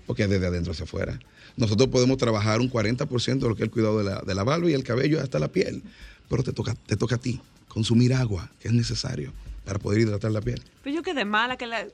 [0.05, 1.17] porque es desde adentro hacia afuera.
[1.55, 4.43] Nosotros podemos trabajar un 40% de lo que es el cuidado de la, de la
[4.43, 5.83] barba y el cabello hasta la piel,
[6.29, 7.39] pero te toca, te toca a ti
[7.69, 9.31] consumir agua, que es necesario
[9.63, 10.61] para poder hidratar la piel.
[10.83, 11.87] Pero yo quedé mala que la.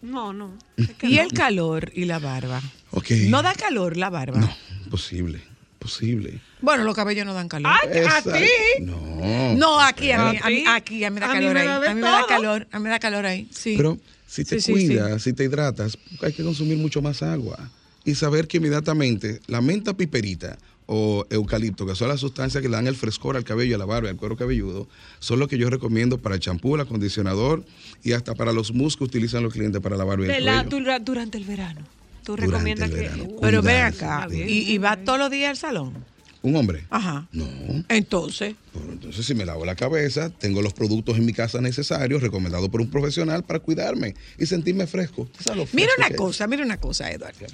[0.00, 0.56] No, no.
[0.78, 1.22] es que Y no.
[1.24, 2.62] el calor y la barba.
[2.90, 3.10] Ok.
[3.28, 4.38] ¿No da calor la barba?
[4.40, 4.50] No,
[4.90, 5.42] posible,
[5.84, 6.40] posible.
[6.62, 7.70] Bueno, los cabellos no dan calor.
[7.82, 8.32] Ay, ¿a Exacto.
[8.32, 8.82] ti?
[8.82, 9.54] No.
[9.54, 11.66] no, aquí a mí, aquí a mí me da calor ahí.
[11.68, 13.46] A mí me da calor, a mí me da calor ahí.
[13.52, 13.74] Sí.
[13.76, 17.70] Pero si te Sí, sí, cuidas, si te hidratas, hay que consumir mucho más agua.
[18.06, 22.76] Y saber que inmediatamente la menta piperita o eucalipto, que son las sustancias que le
[22.76, 25.56] dan el frescor al cabello, a la barba y al cuero cabelludo, son lo que
[25.58, 27.62] yo recomiendo para el champú, el acondicionador
[28.02, 30.68] y hasta para los mousse que utilizan los clientes para la barba y el cabello.
[30.70, 31.80] dura- durante el verano.
[32.24, 32.96] Tú recomiendas que.
[32.96, 33.24] verano.
[33.40, 34.04] Pero cuidarse.
[34.04, 34.28] acá.
[34.34, 36.04] Y, y va todos los días al salón.
[36.42, 36.84] ¿Un hombre?
[36.90, 37.26] Ajá.
[37.32, 37.46] No.
[37.88, 42.20] Entonces, Pero entonces, si me lavo la cabeza, tengo los productos en mi casa necesarios,
[42.22, 45.26] recomendados por un profesional para cuidarme y sentirme fresco.
[45.36, 46.16] ¿Tú sabes lo mira fresco una es?
[46.16, 47.46] cosa, mira una cosa, Eduardo.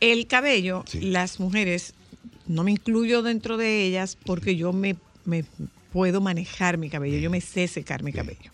[0.00, 1.00] El cabello, Sí.
[1.00, 1.94] las mujeres,
[2.46, 5.44] no me incluyo dentro de ellas porque yo me, me
[5.92, 8.50] puedo manejar mi cabello, yo me sé secar mi cabello.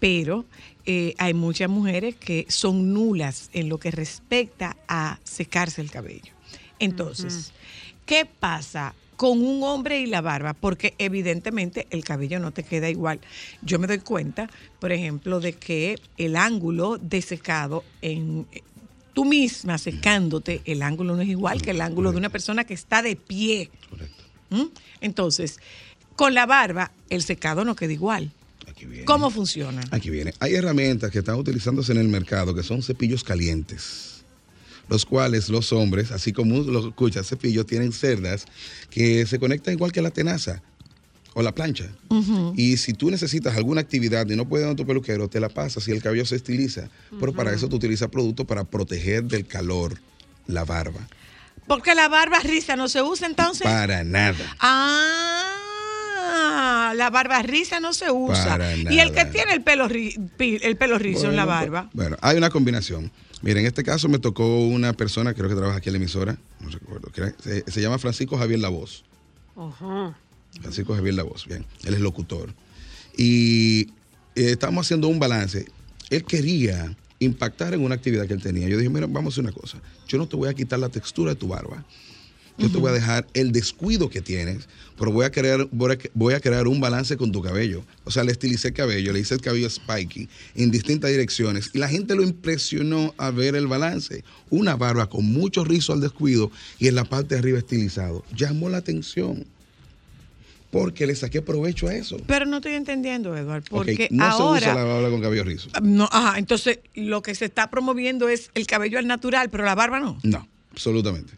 [0.00, 0.44] Pero
[0.86, 6.32] eh, hay muchas mujeres que son nulas en lo que respecta a secarse el cabello.
[6.78, 7.52] Entonces,
[8.04, 10.54] ¿qué pasa con un hombre y la barba?
[10.54, 13.20] Porque evidentemente el cabello no te queda igual.
[13.62, 18.46] Yo me doy cuenta, por ejemplo, de que el ángulo de secado en
[19.12, 22.74] tú misma secándote, el ángulo no es igual que el ángulo de una persona que
[22.74, 23.70] está de pie.
[23.88, 24.24] Correcto.
[24.50, 24.66] ¿Mm?
[25.00, 25.58] Entonces,
[26.14, 28.30] con la barba, el secado no queda igual.
[28.76, 29.06] Aquí viene.
[29.06, 29.80] ¿Cómo funciona?
[29.90, 30.34] Aquí viene.
[30.38, 34.22] Hay herramientas que están utilizándose en el mercado que son cepillos calientes,
[34.90, 38.44] los cuales los hombres, así como lo escuchas, cepillos, tienen cerdas
[38.90, 40.62] que se conectan igual que la tenaza
[41.32, 41.86] o la plancha.
[42.54, 45.48] Y si tú necesitas alguna actividad y no puedes ir a tu peluquero, te la
[45.48, 46.90] pasas y el cabello se estiliza.
[47.18, 49.98] Pero para eso tú utilizas productos para proteger del calor
[50.46, 51.08] la barba.
[51.66, 53.62] Porque la barba risa no se usa entonces.
[53.62, 54.54] Para nada.
[54.60, 55.65] Ah,
[56.94, 58.44] la barba risa no se usa.
[58.44, 61.90] Para Y el que tiene el pelo, el pelo rizo en la barba.
[61.92, 63.10] Bueno, hay una combinación.
[63.42, 66.38] Mira, en este caso me tocó una persona, creo que trabaja aquí en la emisora,
[66.60, 69.04] no recuerdo, se, se llama Francisco Javier La Voz.
[70.60, 72.54] Francisco Javier La Voz, bien, él es locutor.
[73.16, 73.88] Y
[74.34, 75.66] eh, estamos haciendo un balance.
[76.10, 78.68] Él quería impactar en una actividad que él tenía.
[78.68, 79.78] Yo dije, mira, vamos a hacer una cosa.
[80.06, 81.84] Yo no te voy a quitar la textura de tu barba.
[82.58, 86.40] Yo te voy a dejar el descuido que tienes, pero voy a crear, voy a,
[86.40, 87.82] crear un balance con tu cabello.
[88.04, 91.78] O sea, le estilicé el cabello, le hice el cabello spiky en distintas direcciones y
[91.78, 94.24] la gente lo impresionó a ver el balance.
[94.48, 98.24] Una barba con mucho rizo al descuido y en la parte de arriba estilizado.
[98.34, 99.44] Llamó la atención
[100.70, 102.16] porque le saqué provecho a eso.
[102.26, 105.68] Pero no estoy entendiendo, Eduardo, porque no se usa la barba con cabello rizo.
[105.82, 109.74] No, ajá, entonces lo que se está promoviendo es el cabello al natural, pero la
[109.74, 110.18] barba no.
[110.22, 111.34] No, absolutamente.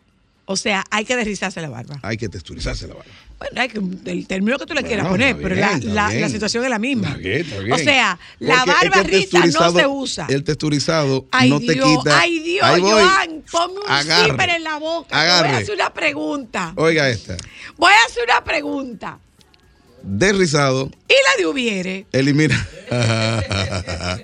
[0.51, 1.99] O sea, hay que derrizarse la barba.
[2.03, 3.11] Hay que texturizarse la barba.
[3.39, 5.79] Bueno, hay que, el término que tú le Bueno, quieras poner, pero la,
[6.11, 7.09] la- situación es la misma.
[7.09, 7.73] Está bien, está bien.
[7.73, 10.27] O sea, la Porque barba risa no se usa.
[10.31, 12.19] El texturizado Ay, no te Dios, quita.
[12.21, 12.91] ay, Dios, Ahí voy.
[12.91, 14.31] Joan, ponme un Agarre.
[14.31, 15.21] zipper en la boca.
[15.21, 15.49] Agarre.
[15.49, 16.73] Voy a hacer una pregunta.
[16.77, 17.37] Oiga esta.
[17.77, 19.19] Voy a hacer una pregunta.
[20.03, 22.07] Desrizado, ¿Y la de hubiere?
[22.13, 22.67] elimina.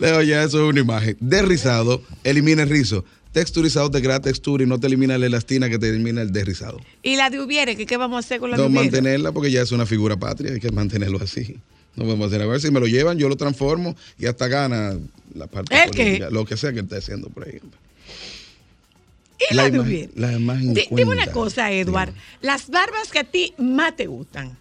[0.00, 1.16] Oye, eso es una imagen.
[1.20, 3.04] Desrizado, elimina el rizo.
[3.34, 6.80] Texturizado te crea textura y no te elimina la elastina que te elimina el desrizado.
[7.02, 7.76] ¿Y la de hubiere?
[7.76, 8.84] ¿Qué, qué vamos a hacer con la No de hubiere?
[8.84, 11.58] mantenerla porque ya es una figura patria, hay que mantenerlo así.
[11.96, 14.96] No podemos hacer a ver si me lo llevan, yo lo transformo y hasta gana
[15.34, 16.02] la parte ¿El qué?
[16.04, 17.58] política, lo que sea que esté haciendo por ahí.
[19.50, 22.10] ¿Y la, La de imagen- la imagen Di- Dime una cosa, Edward.
[22.10, 22.24] Dígame.
[22.40, 24.56] Las barbas que a ti más te gustan.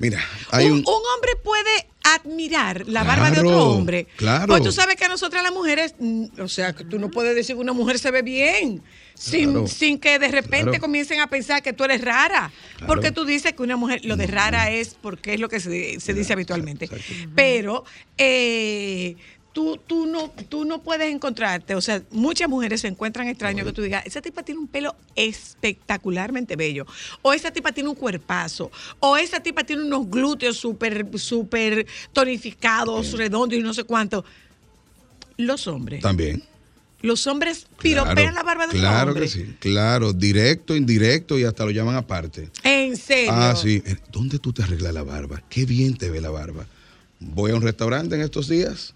[0.00, 4.06] Mira, hay un, un, un hombre puede admirar la barba de otro hombre.
[4.16, 4.46] claro.
[4.46, 7.34] Pues tú sabes que a nosotras las mujeres, mm, o sea, que tú no puedes
[7.34, 8.82] decir que una mujer se ve bien
[9.14, 9.66] sin, Claro.
[9.66, 12.52] sin que de repente comiencen a pensar que tú eres rara.
[12.86, 15.98] Porque tú dices que una mujer, lo de rara es porque es lo que se,
[16.00, 16.88] se dice habitualmente.
[17.34, 17.84] Pero
[18.18, 19.16] eh,
[19.54, 23.72] tú, tú, no, tú no puedes encontrarte, o sea, muchas mujeres se encuentran extraño que
[23.72, 26.86] tú digas, esa tipa tiene un pelo espectacularmente bello,
[27.22, 33.12] o esa tipa tiene un cuerpazo, o esa tipa tiene unos glúteos súper, súper tonificados,
[33.12, 34.24] redondos y no sé cuánto.
[35.36, 36.42] Los hombres, también.
[37.02, 39.34] los hombres Claro, piropean la barba de los Claro hombres.
[39.34, 42.50] que sí, claro, directo, indirecto y hasta lo llaman aparte.
[42.62, 43.32] En serio.
[43.32, 43.82] Ah, sí.
[43.86, 45.42] Eh, ¿Dónde tú te arreglas la barba?
[45.48, 46.66] Qué bien te ve la barba.
[47.20, 48.94] Voy a un restaurante en estos días,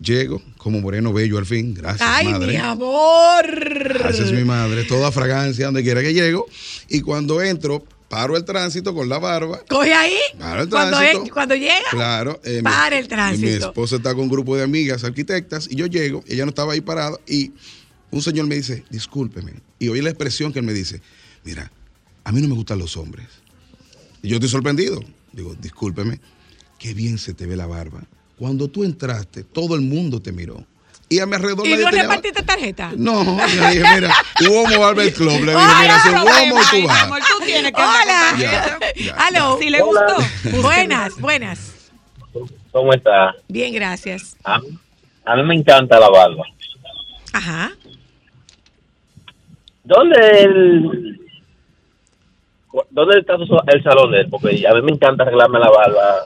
[0.00, 2.46] llego como moreno bello al fin, gracias Ay, madre.
[2.52, 3.44] mi amor.
[3.98, 6.46] Gracias mi madre, toda fragancia donde quiera que llego
[6.88, 9.60] y cuando entro paro el tránsito con la barba.
[9.68, 10.14] Coge ahí.
[10.38, 11.32] Paro el cuando, tránsito.
[11.34, 11.74] cuando llega.
[11.90, 12.40] Claro.
[12.44, 13.46] eh, mi- Para el y tránsito.
[13.46, 16.72] Mi esposa está con un grupo de amigas arquitectas y yo llego, ella no estaba
[16.74, 17.52] ahí parada y
[18.10, 19.54] un señor me dice, discúlpeme.
[19.78, 21.02] Y oí la expresión que él me dice,
[21.44, 21.70] mira,
[22.24, 23.26] a mí no me gustan los hombres.
[24.22, 25.02] Y yo estoy sorprendido.
[25.32, 26.20] Digo, discúlpeme,
[26.78, 28.02] qué bien se te ve la barba.
[28.38, 30.62] Cuando tú entraste, todo el mundo te miró.
[31.08, 32.92] Y a mi alrededor ¿Y no tenía- repartiste tarjeta?
[32.96, 34.12] No, le dije, mira,
[34.50, 35.44] Uomo Barber Club.
[35.44, 37.02] Le dije, Ay, mira, si no, Uomo tú vas.
[37.04, 38.34] amor, tú tienes que Hola.
[38.38, 39.56] Ya, ya, Aló.
[39.60, 40.16] Si le gustó.
[40.62, 41.72] Buenas, buenas.
[42.72, 43.34] ¿Cómo está?
[43.48, 44.36] Bien, gracias.
[44.44, 44.60] A,
[45.24, 46.42] a mí me encanta la barba.
[47.32, 47.70] Ajá.
[49.84, 51.20] ¿Dónde el,
[52.90, 54.26] ¿Dónde está su- el salón de él?
[54.28, 56.24] Porque a mí me encanta arreglarme la barba.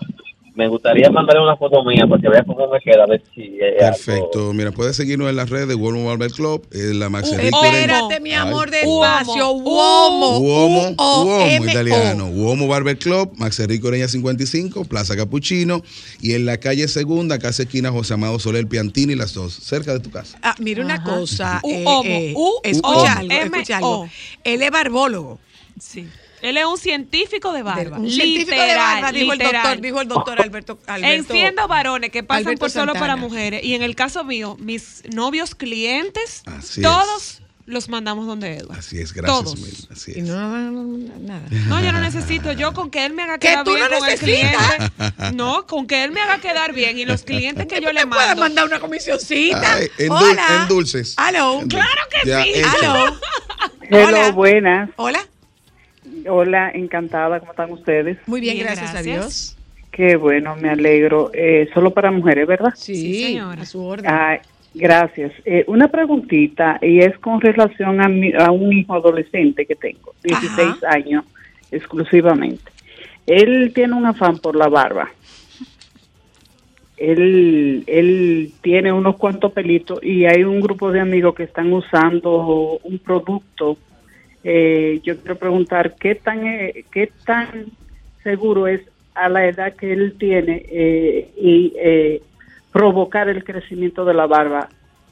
[0.61, 3.59] Me gustaría mandarle una foto mía para que vea cómo me queda, a ver si
[3.62, 4.53] algo- Perfecto.
[4.53, 7.59] Mira, puedes seguirnos en las redes de Uomo Barber Club, en la Maxerico.
[7.59, 8.81] Uh, Espérate, mi amor, Ay.
[8.81, 9.53] despacio.
[9.53, 10.38] Uomo.
[10.38, 11.66] Uomo, Uomo U-O-M-O.
[11.70, 12.27] italiano.
[12.27, 15.83] Uomo Barber Club, Maxerico Oreña 55, Plaza Capuchino
[16.20, 20.01] y en la calle Segunda, casa esquina José Amado Soler Piantini, las dos, cerca de
[20.01, 20.38] tu casa.
[20.42, 21.62] Ah, mira una cosa.
[21.64, 22.05] eh, U-O-M-O.
[22.05, 22.61] eh, U-O-M-O.
[22.64, 24.09] escucha algo, escucha algo.
[24.44, 25.38] Él es barbólogo.
[25.81, 26.07] Sí.
[26.42, 27.98] Él es un científico de barba.
[27.98, 30.79] Un científico de Literal, barba, dijo el doctor, dijo el doctor Alberto.
[30.87, 33.62] Alberto Enciendo varones que pasan Alberto por solo para mujeres.
[33.64, 38.79] Y en el caso mío, mis novios clientes, Así todos los mandamos donde Edward.
[38.81, 39.87] Así es, gracias, Todos.
[39.92, 40.24] Así Y es.
[40.26, 41.42] no, no, no, no, nada.
[41.68, 42.50] No, yo no necesito.
[42.50, 44.90] Yo con que él me haga ¿Que quedar tú bien no con el necesitas?
[44.90, 45.37] cliente.
[45.37, 46.98] No, con que él me haga quedar bien.
[46.98, 48.42] Y los clientes que yo le ¿Te puedes mando.
[48.42, 49.74] mandar una comisioncita?
[49.74, 50.46] Ay, en, dul- Hola.
[50.62, 51.14] en dulces.
[51.16, 52.53] Dul- Claro que Ya sí.
[52.55, 54.31] Hello, Hola.
[54.33, 54.90] buenas.
[54.96, 55.20] Hola.
[56.28, 57.40] Hola, encantada.
[57.40, 58.18] ¿Cómo están ustedes?
[58.26, 59.02] Muy bien, Bien, gracias, a.
[59.02, 59.56] Dios.
[59.90, 61.30] Qué bueno, me alegro.
[61.35, 62.72] Eh, solo para mujeres, ¿verdad?
[62.76, 63.62] Sí, Sí, señora.
[63.62, 64.11] a su orden.
[64.12, 64.38] Ay,
[64.74, 65.33] gracias.
[65.44, 70.14] Eh, una preguntita y es con relación a, mi- a un hijo adolescente que tengo,
[70.22, 70.94] 16 Ajá.
[70.96, 71.24] años
[71.70, 72.70] exclusivamente.
[73.26, 75.11] Él tiene un afán por la barba.
[76.96, 82.78] Él, él tiene unos cuantos pelitos y hay un grupo de amigos que están usando
[82.83, 83.78] un producto.
[84.44, 87.66] Eh, yo quiero preguntar qué tan eh, qué tan
[88.22, 88.81] seguro es
[89.14, 92.22] a la edad que él tiene eh, y eh,
[92.72, 94.68] provocar el crecimiento de la barba.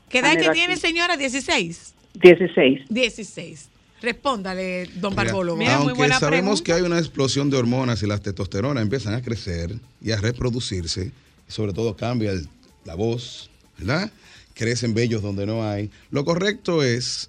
[0.09, 1.17] ¿Qué edad que tiene, señora?
[1.17, 1.95] 16.
[2.15, 2.83] 16.
[2.89, 3.69] 16.
[4.01, 5.59] Respóndale, don Barbólogo.
[5.59, 6.65] Mira, muy aunque buena sabemos pregunta.
[6.65, 11.11] que hay una explosión de hormonas y las testosteronas empiezan a crecer y a reproducirse,
[11.49, 12.49] y sobre todo cambia el-
[12.85, 14.11] la voz, ¿verdad?
[14.55, 15.91] Crecen vellos donde no hay.
[16.11, 17.29] Lo correcto es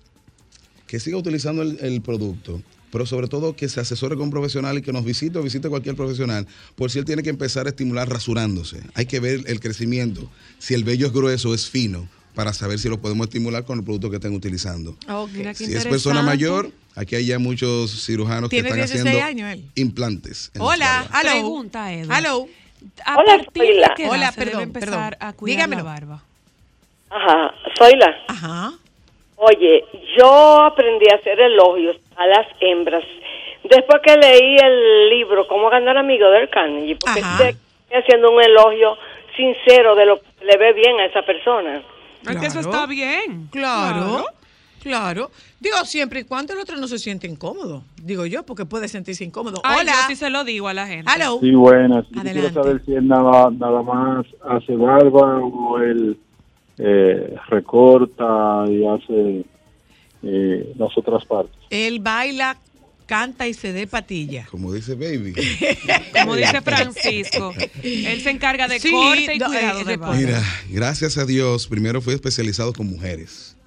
[0.89, 4.79] que siga utilizando el, el producto, pero sobre todo que se asesore con un profesional
[4.79, 7.69] y que nos visite o visite cualquier profesional, por si él tiene que empezar a
[7.69, 8.81] estimular rasurándose.
[8.95, 12.79] Hay que ver el crecimiento, si el vello es grueso o es fino, para saber
[12.79, 14.97] si lo podemos estimular con el producto que estén utilizando.
[15.33, 19.27] Qué Si es persona mayor, aquí hay ya muchos cirujanos que Tiene están 16 haciendo
[19.27, 19.71] años él.
[19.75, 20.51] implantes.
[20.57, 21.29] Hola, aló.
[21.31, 22.11] Pregunta, Edward.
[22.17, 22.47] Aló.
[23.05, 23.93] ¿A Hola, partir de Zoila.
[23.95, 25.29] qué edad Hola, se debe perdón, empezar perdón.
[25.29, 25.83] a cuidar Dígamelo.
[25.83, 26.23] la barba?
[27.11, 28.07] Ajá, soy la.
[28.27, 28.73] Ajá.
[29.41, 29.85] Oye,
[30.17, 33.03] yo aprendí a hacer elogios a las hembras
[33.63, 37.55] después que leí el libro Cómo ganar amigo del Carnegie, porque estoy
[37.93, 38.97] haciendo un elogio
[39.37, 41.81] sincero de lo que le ve bien a esa persona.
[42.29, 42.69] Es que eso Claro.
[42.69, 43.47] está bien.
[43.49, 44.25] Claro,
[44.83, 45.31] claro.
[45.61, 47.83] Digo, siempre y cuando el otro no se siente incómodo.
[48.01, 49.61] Digo yo, porque puede sentirse incómodo.
[49.63, 49.91] Ay, Hola.
[49.93, 51.09] yo sí se lo digo a la gente.
[51.09, 51.39] Aló.
[51.41, 52.05] Sí, buenas.
[52.09, 52.49] Yo Adelante.
[52.49, 56.17] quiero saber si él nada, nada más hace barba o él
[56.79, 59.45] eh, recorta y hace
[60.23, 61.57] eh, las otras partes.
[61.69, 62.57] Él baila,
[63.05, 64.47] canta y se dé patilla.
[64.49, 65.33] Como dice Baby.
[66.13, 70.15] Como dice Francisco, él se encarga de Sí, corte y no, cuidado eh, de barba.
[70.15, 73.57] Mira, gracias a Dios, primero fui especializado con mujeres.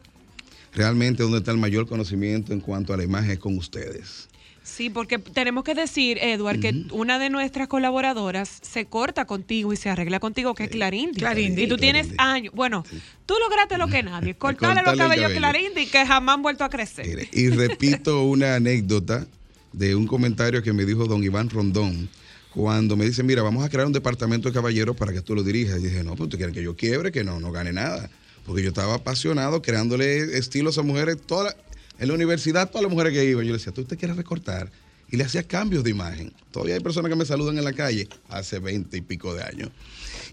[0.74, 4.30] Realmente donde está el mayor conocimiento en cuanto a la imagen es con ustedes.
[4.64, 9.76] Sí, porque tenemos que decir, Edward, que una de nuestras colaboradoras se corta contigo y
[9.76, 11.18] se arregla contigo, que es Clarindi.
[11.20, 11.62] Clarindi.
[11.64, 12.54] Y tú tienes años.
[12.54, 12.84] Bueno,
[13.26, 15.34] tú lograste lo que nadie, cortarle los cabellos a.
[15.34, 17.06] Clarindi que jamás han vuelto a crecer.
[17.06, 19.26] Mire, y repito una anécdota
[19.72, 22.08] de un comentario que me dijo don Iván Rondón
[22.54, 25.42] cuando me dice, mira, vamos a crear un departamento de caballeros para que tú lo
[25.42, 25.80] dirijas.
[25.80, 28.10] Y dije, no, pues tú quieres que yo quiebre, que no, no gane nada.
[28.46, 31.16] Porque yo estaba apasionado creándole estilos a mujeres.
[31.26, 31.56] Toda la-
[32.02, 34.72] en la universidad, todas las mujeres que iban, yo le decía, ¿tú te quieres recortar?
[35.08, 36.32] Y le hacía cambios de imagen.
[36.50, 39.70] Todavía hay personas que me saludan en la calle hace veinte y pico de años.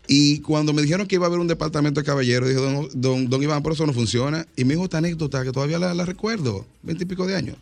[0.08, 3.30] Y cuando me dijeron que iba a haber un departamento de caballeros, dije, don, don,
[3.30, 4.48] don Iván, por eso no funciona.
[4.56, 7.56] Y me dijo esta anécdota que todavía la, recuerdo, veinte y pico de años.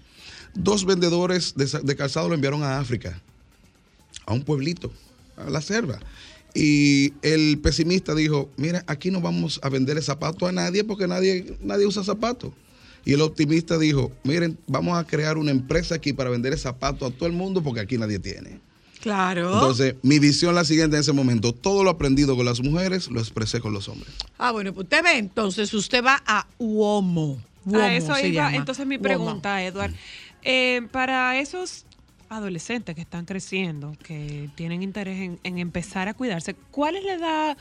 [0.54, 3.22] Dos vendedores de, de calzado lo enviaron a África,
[4.26, 4.90] a un pueblito,
[5.36, 6.00] a la selva.
[6.54, 11.58] Y el pesimista dijo, mira, aquí no vamos a venderle zapatos a nadie porque nadie,
[11.62, 12.54] nadie usa zapatos.
[13.08, 17.16] Y el optimista dijo, miren, vamos a crear una empresa aquí para vender zapatos a
[17.16, 18.60] todo el mundo porque aquí nadie tiene.
[19.00, 19.54] Claro.
[19.54, 21.54] Entonces, mi visión la siguiente en ese momento.
[21.54, 24.12] Todo lo aprendido con las mujeres lo expresé con los hombres.
[24.38, 27.40] ah, bueno, pues usted ve, entonces usted va a Uomo.
[27.64, 28.44] Uomo A eso se iba.
[28.48, 28.58] llama.
[28.58, 29.04] Entonces, mi Uomo.
[29.04, 29.94] pregunta, Edward,
[30.44, 31.86] eh, para esos
[32.28, 37.14] adolescentes que están creciendo, que tienen interés en, en empezar a cuidarse, ¿cuál es la
[37.14, 37.58] edad,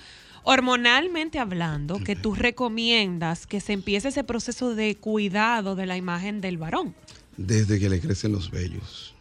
[0.46, 6.40] hormonalmente hablando, que tú recomiendas que se empiece ese proceso de cuidado de la imagen
[6.40, 6.94] del varón?
[7.36, 9.12] Desde que le crecen los vellos.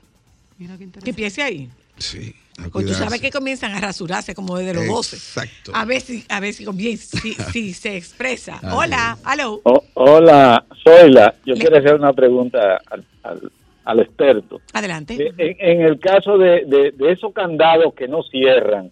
[0.60, 1.70] Mira qué Que empiece ahí.
[1.98, 2.36] Sí.
[2.72, 5.16] Pues tú sabes que comienzan a rasurarse como desde los 12.
[5.18, 5.72] Exacto.
[5.74, 8.62] A ver si, a ver si, comienza- si, si se expresa.
[8.72, 9.60] Hola, aló.
[9.64, 11.34] Oh, hola, soy la.
[11.46, 13.52] Yo Le- quiero hacer una pregunta al, al-
[13.84, 14.62] al experto.
[14.74, 15.34] Adelante.
[15.38, 18.92] En, en el caso de, de- de esos candados que no cierran,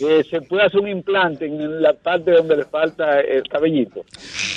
[0.00, 4.04] eh, se puede hacer un implante en la parte donde le falta el cabellito.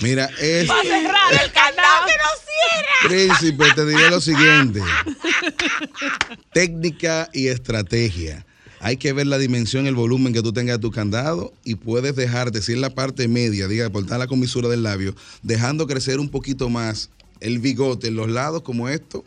[0.01, 2.05] Mira, es ¡Va a cerrar el canal!
[2.05, 3.07] que no cierra!
[3.07, 4.81] príncipe, te diré lo siguiente.
[6.53, 8.45] Técnica y estrategia.
[8.79, 12.15] Hay que ver la dimensión, el volumen que tú tengas de tu candado y puedes
[12.15, 16.69] dejar, decir la parte media, diga, portar la comisura del labio, dejando crecer un poquito
[16.69, 17.09] más
[17.39, 19.23] el bigote en los lados como esto,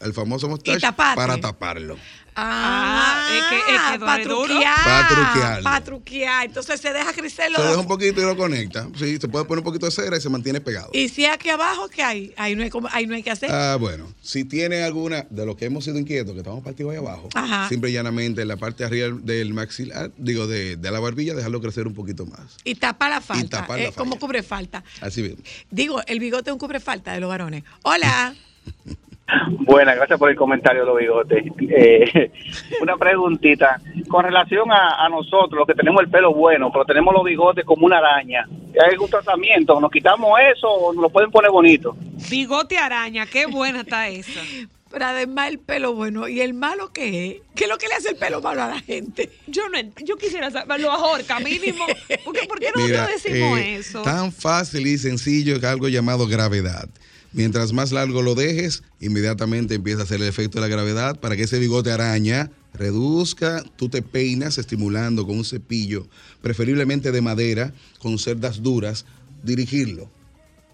[0.00, 1.16] el famoso taparte.
[1.16, 1.96] para taparlo.
[2.40, 4.46] Ah, es que- es que para duele duro.
[4.46, 4.76] truquear.
[4.84, 5.64] Pa' truquearlo.
[5.64, 6.46] Pa' truquear.
[6.46, 8.88] Entonces se deja crecer Se deja un poquito y lo conecta.
[8.96, 10.90] Sí, se puede poner un poquito de cera y se mantiene pegado.
[10.92, 12.32] Y si aquí abajo, ¿qué hay?
[12.36, 13.50] Ahí no hay, como- ahí no hay que hacer.
[13.50, 16.98] Ah, bueno, si tiene alguna de los que hemos sido inquietos, que estamos partidos ahí
[16.98, 17.68] abajo, Ajá.
[17.68, 21.34] simple y llanamente en la parte de arriba del maxilar, digo, de, de la barbilla,
[21.34, 22.56] dejarlo crecer un poquito más.
[22.64, 23.62] y tapa la falta.
[23.62, 24.84] tapar la eh, como cubre falta.
[25.00, 25.42] Así mismo.
[25.70, 27.64] Digo, el bigote es un cubre falta de los varones.
[27.82, 28.34] Hola.
[29.50, 31.44] Buenas, gracias por el comentario, los bigotes.
[31.68, 32.30] Eh,
[32.80, 33.80] una preguntita.
[34.08, 37.64] Con relación a, a nosotros, los que tenemos el pelo bueno, pero tenemos los bigotes
[37.64, 38.46] como una araña,
[38.82, 39.78] ¿hay algún tratamiento?
[39.80, 41.96] ¿Nos quitamos eso o nos lo pueden poner bonito?
[42.30, 44.40] Bigote araña, qué buena está esa.
[44.90, 46.28] Pero además el pelo bueno.
[46.28, 47.42] ¿Y el malo qué es?
[47.54, 49.30] ¿Qué es lo que le hace el pelo malo a la gente?
[49.46, 51.84] Yo no, yo quisiera saber, lo ahorca mínimo.
[52.24, 54.02] Porque, ¿Por qué nosotros Mira, decimos eh, eso?
[54.02, 56.88] Tan fácil y sencillo que algo llamado gravedad.
[57.32, 61.36] Mientras más largo lo dejes, inmediatamente empieza a hacer el efecto de la gravedad para
[61.36, 63.62] que ese bigote araña reduzca.
[63.76, 66.06] Tú te peinas estimulando con un cepillo,
[66.40, 69.04] preferiblemente de madera, con cerdas duras,
[69.42, 70.10] dirigirlo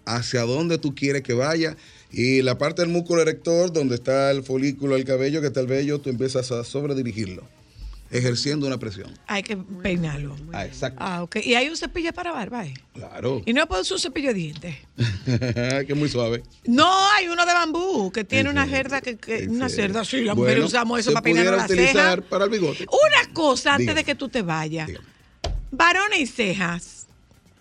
[0.07, 1.77] hacia donde tú quieres que vaya.
[2.13, 5.67] Y la parte del músculo erector, donde está el folículo, el cabello, que está el
[5.67, 7.43] vello, tú empiezas a sobredirigirlo,
[8.11, 9.13] ejerciendo una presión.
[9.27, 10.37] Hay que peinarlo.
[10.53, 10.99] Ah, exacto.
[11.03, 11.37] Ah, ok.
[11.45, 12.65] Y hay un cepillo para barba.
[12.67, 12.75] ¿eh?
[12.93, 13.43] Claro.
[13.45, 14.77] Y no puedo usar un cepillo de dientes.
[15.27, 16.43] que es muy suave.
[16.67, 20.19] No, hay uno de bambú que tiene una cerda que, que- ¿En una cerda, sí,
[20.23, 21.91] las Bueno, mujeres usamos eso para peinarnos pudiera la ceja.
[21.91, 22.87] utilizar para el bigote.
[22.89, 24.01] Una cosa antes Dígame.
[24.01, 24.91] de que tú te vayas.
[25.71, 27.07] Varones y cejas.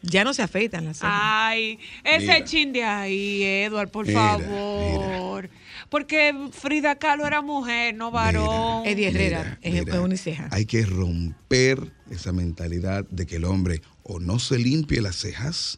[0.06, 1.14] Ya no se afeitan las cejas.
[1.16, 2.44] Ay, ese Mira.
[2.44, 5.50] chin de ahí, Edward, por Mira, favor.
[5.94, 8.84] Porque Frida Kahlo era mujer, no varón.
[8.84, 10.48] Eddie Herrera Mira, es, mira, es uniceja.
[10.50, 15.78] Hay que romper esa mentalidad de que el hombre o no se limpie las cejas,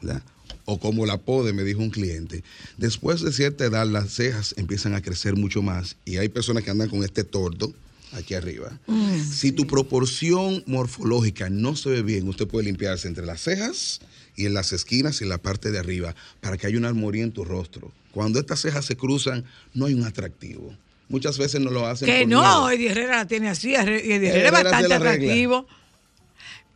[0.00, 0.22] ¿verdad?
[0.66, 2.44] o como la pode, me dijo un cliente.
[2.76, 6.70] Después de cierta edad, las cejas empiezan a crecer mucho más y hay personas que
[6.70, 7.74] andan con este tordo
[8.12, 8.78] aquí arriba.
[8.86, 9.20] Mm.
[9.20, 14.00] si tu proporción morfológica no se ve bien, usted puede limpiarse entre las cejas
[14.36, 17.24] y en las esquinas y en la parte de arriba para que haya una armonía
[17.24, 17.92] en tu rostro.
[18.12, 20.74] Cuando estas cejas se cruzan, no hay un atractivo.
[21.08, 22.70] Muchas veces no lo hacen Que por no, miedo.
[22.70, 23.74] Eddie Herrera la tiene así.
[23.74, 25.66] Eddie Herrera es bastante atractivo.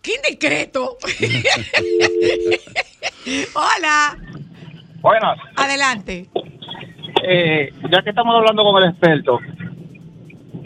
[0.02, 0.96] ¡Qué indiscreto!
[3.54, 4.18] Hola,
[5.00, 5.38] Buenas.
[5.56, 6.28] adelante.
[7.22, 9.38] Eh, ya que estamos hablando con el experto,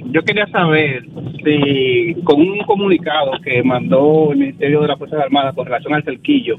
[0.04, 1.04] yo quería saber
[1.44, 6.04] si con un comunicado que mandó el Ministerio de las Fuerzas Armadas con relación al
[6.04, 6.56] cerquillo,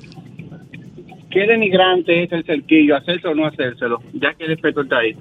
[1.31, 2.95] ¿qué denigrante es el cerquillo?
[2.95, 4.01] ¿Hacérselo o no hacérselo?
[4.13, 5.15] Ya que el experto está ahí.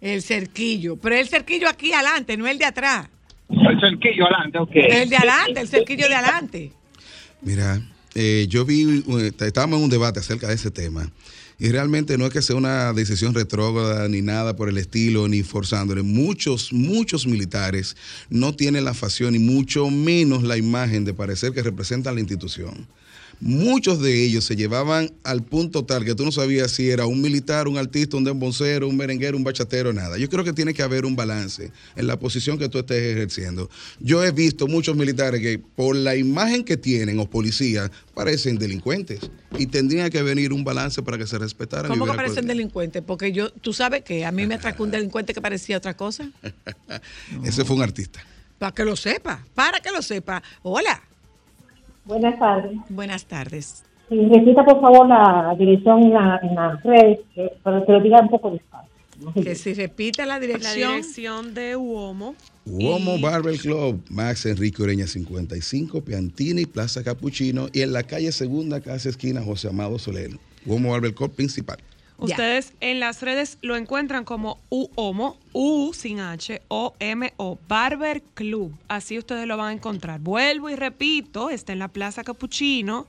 [0.00, 0.96] El cerquillo.
[0.96, 3.08] Pero el cerquillo aquí adelante, no el de atrás.
[3.48, 4.70] El cerquillo adelante, ok.
[4.74, 6.72] El de adelante, el cerquillo de adelante.
[7.42, 7.80] Mira,
[8.14, 11.10] eh, yo vi, eh, estábamos en un debate acerca de ese tema.
[11.58, 15.42] Y realmente no es que sea una decisión retrógrada ni nada por el estilo, ni
[15.42, 16.02] forzándole.
[16.02, 17.96] Muchos, muchos militares
[18.28, 22.86] no tienen la facción y mucho menos la imagen de parecer que representan la institución.
[23.40, 27.20] Muchos de ellos se llevaban al punto tal que tú no sabías si era un
[27.20, 30.16] militar, un artista, un demboncero, un merenguero, un bachatero, nada.
[30.16, 33.68] Yo creo que tiene que haber un balance en la posición que tú estés ejerciendo.
[34.00, 39.20] Yo he visto muchos militares que por la imagen que tienen o policías parecen delincuentes
[39.58, 41.90] y tendría que venir un balance para que se respetaran.
[41.90, 43.02] ¿Cómo que parecen delincuentes?
[43.06, 46.30] Porque yo, tú sabes que a mí me atracó un delincuente que parecía otra cosa.
[47.44, 48.24] Ese fue un artista.
[48.58, 50.42] Para que lo sepa, para que lo sepa.
[50.62, 51.02] Hola.
[52.06, 52.72] Buenas tardes.
[52.88, 53.82] Buenas tardes.
[54.08, 58.00] Sí, repita por favor la dirección en, la- en las redes, que- pero que lo
[58.00, 58.86] diga un poco despacio.
[59.42, 60.90] Que si repite la La dirección.
[60.92, 62.34] dirección de Uomo.
[62.66, 68.80] Uomo Barber Club, Max Enrique Ureña 55, Piantini, Plaza Capuchino y en la calle Segunda,
[68.80, 70.30] casi esquina José Amado Soler.
[70.66, 71.78] Uomo Barber Club principal.
[72.18, 78.22] Ustedes en las redes lo encuentran como UOMO, U sin H, O M O, Barber
[78.34, 78.74] Club.
[78.88, 80.20] Así ustedes lo van a encontrar.
[80.20, 83.06] Vuelvo y repito, está en la Plaza Capuchino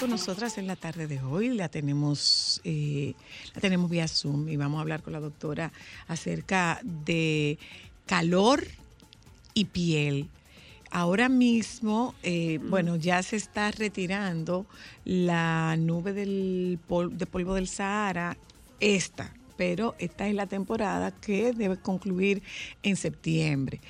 [0.00, 1.50] con nosotras en la tarde de hoy.
[1.50, 3.14] La tenemos, eh,
[3.54, 5.72] la tenemos vía Zoom y vamos a hablar con la doctora
[6.08, 7.58] acerca de
[8.06, 8.66] calor
[9.52, 10.30] y piel.
[10.90, 14.66] Ahora mismo, eh, bueno, ya se está retirando
[15.04, 18.36] la nube del pol- de polvo del Sahara,
[18.80, 22.42] esta, pero esta es la temporada que debe concluir
[22.82, 23.80] en septiembre.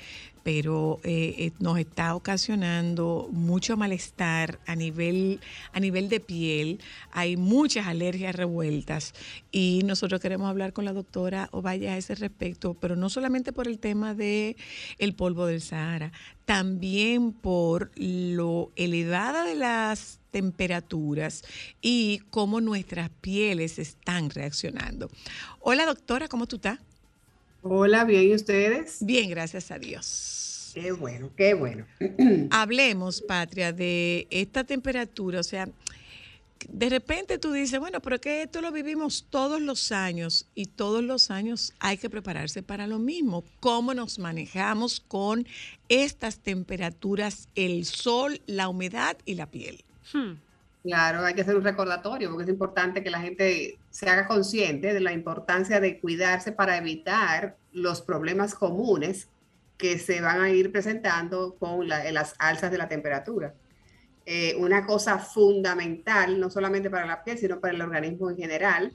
[0.43, 5.39] Pero eh, eh, nos está ocasionando mucho malestar a nivel,
[5.71, 6.79] a nivel de piel.
[7.11, 9.13] Hay muchas alergias revueltas
[9.51, 13.67] y nosotros queremos hablar con la doctora Ovalla a ese respecto, pero no solamente por
[13.67, 14.55] el tema de
[14.97, 16.11] el polvo del Sahara,
[16.51, 21.45] también por lo elevada de las temperaturas
[21.81, 25.09] y cómo nuestras pieles están reaccionando.
[25.61, 26.77] Hola doctora, ¿cómo tú estás?
[27.61, 28.97] Hola, bien, ¿y ustedes?
[28.99, 30.71] Bien, gracias a Dios.
[30.73, 31.85] Qué bueno, qué bueno.
[32.51, 35.69] Hablemos, Patria, de esta temperatura, o sea,
[36.69, 41.03] de repente tú dices, bueno, pero que esto lo vivimos todos los años y todos
[41.03, 43.43] los años hay que prepararse para lo mismo.
[43.59, 45.45] ¿Cómo nos manejamos con
[45.89, 49.83] estas temperaturas, el sol, la humedad y la piel?
[50.83, 54.93] Claro, hay que hacer un recordatorio porque es importante que la gente se haga consciente
[54.93, 59.27] de la importancia de cuidarse para evitar los problemas comunes
[59.77, 63.53] que se van a ir presentando con la- las alzas de la temperatura.
[64.25, 68.93] Eh, una cosa fundamental, no solamente para la piel, sino para el organismo en general,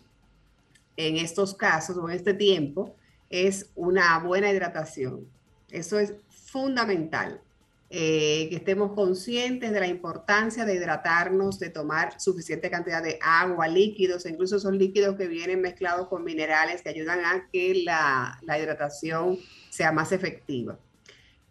[0.97, 2.95] en estos casos o en este tiempo,
[3.29, 5.27] es una buena hidratación.
[5.71, 7.41] Eso es fundamental.
[7.89, 13.69] Eh, que estemos conscientes de la importancia de hidratarnos, de tomar suficiente cantidad de agua,
[13.69, 18.41] líquidos, e incluso esos líquidos que vienen mezclados con minerales que ayudan a que la,
[18.43, 19.39] la hidratación
[19.71, 20.77] sea más efectiva.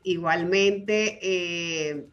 [0.04, 2.06] Igualmente, eh,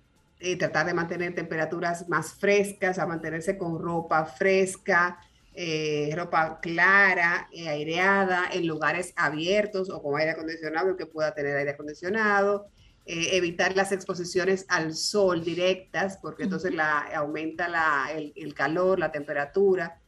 [0.42, 5.18] eh, tratar de mantener temperaturas más frescas, a mantenerse con ropa fresca,
[5.54, 11.56] eh, ropa clara, eh, aireada, en lugares abiertos o con aire acondicionado, que pueda tener
[11.56, 12.66] aire acondicionado,
[13.06, 18.98] eh, evitar las exposiciones al sol directas, porque entonces la, aumenta la- el, el calor,
[18.98, 19.98] la temperatura.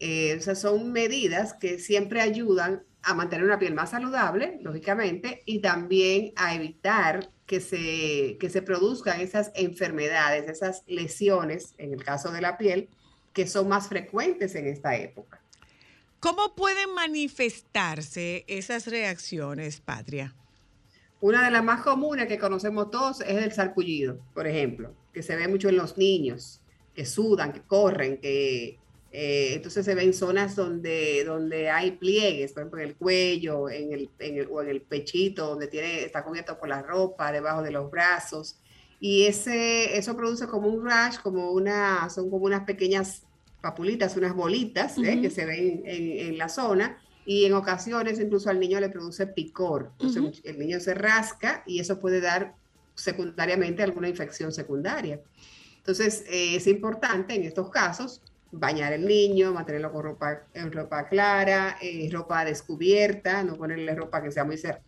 [0.00, 5.60] Eh, esas son medidas que siempre ayudan a mantener una piel más saludable, lógicamente, y
[5.60, 12.32] también a evitar que se, que se produzcan esas enfermedades, esas lesiones, en el caso
[12.32, 12.88] de la piel,
[13.32, 15.40] que son más frecuentes en esta época.
[16.20, 20.34] ¿Cómo pueden manifestarse esas reacciones, Patria?
[21.20, 25.36] Una de las más comunes que conocemos todos es el sarpullido, por ejemplo, que se
[25.36, 26.62] ve mucho en los niños,
[26.94, 28.78] que sudan, que corren, que
[29.16, 33.92] eh, entonces se ven zonas donde, donde hay pliegues, por ejemplo, en el cuello, en
[33.92, 37.62] el, en el- o en el pechito, donde tiene, está cubierto por la ropa, debajo
[37.62, 38.56] de los brazos.
[38.98, 43.22] Y ese, eso produce como un rash, como una, son como unas pequeñas
[43.62, 45.12] papulitas, unas bolitas ¿eh?
[45.12, 45.22] Ujú.
[45.22, 46.98] que se ven en, en la zona.
[47.24, 49.92] Y en ocasiones incluso al niño le produce picor.
[50.00, 52.54] Entonces el niño se rasca y eso puede dar
[52.96, 55.20] secundariamente alguna infección secundaria.
[55.78, 58.22] Entonces, eh, es importante en estos casos
[58.58, 64.22] bañar al niño, mantenerlo con ropa, en ropa clara, eh, ropa descubierta, no ponerle ropa
[64.22, 64.80] que sea muy, cer-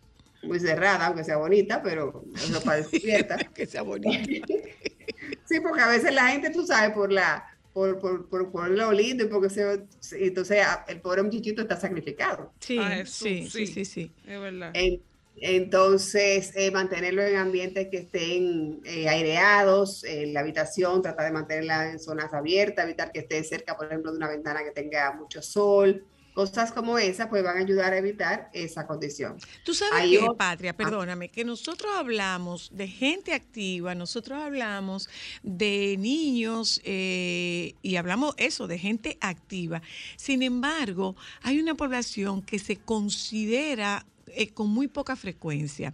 [0.43, 3.37] muy cerrada, aunque sea bonita, pero ropa descubierta.
[3.53, 4.09] que sea bonita.
[5.45, 8.91] sí, porque a veces la gente, tú sabes, por la por, por, por, por lo
[8.91, 9.83] lindo y porque se,
[10.19, 12.51] entonces el pobre muchachito está sacrificado.
[12.59, 13.73] Sí, Ah, eso, sí, sí, sí.
[13.73, 14.15] sí, sí.
[14.25, 14.71] Es verdad.
[14.73, 15.01] En-
[15.39, 21.91] entonces, eh, mantenerlo en ambientes que estén eh, aireados, en la habitación, tratar de mantenerla
[21.91, 25.41] en zonas abiertas, evitar que esté cerca, por ejemplo, de una ventana que tenga mucho
[25.41, 26.03] sol.
[26.33, 29.37] Cosas como esas, pues van a ayudar a evitar esa condición.
[29.63, 35.09] Tú sabes que, Patria, perdóname, que nosotros hablamos de gente activa, nosotros hablamos
[35.41, 39.81] de niños eh, y hablamos eso, de gente activa.
[40.15, 44.05] Sin embargo, hay una población que se considera
[44.35, 45.93] eh, con muy poca frecuencia.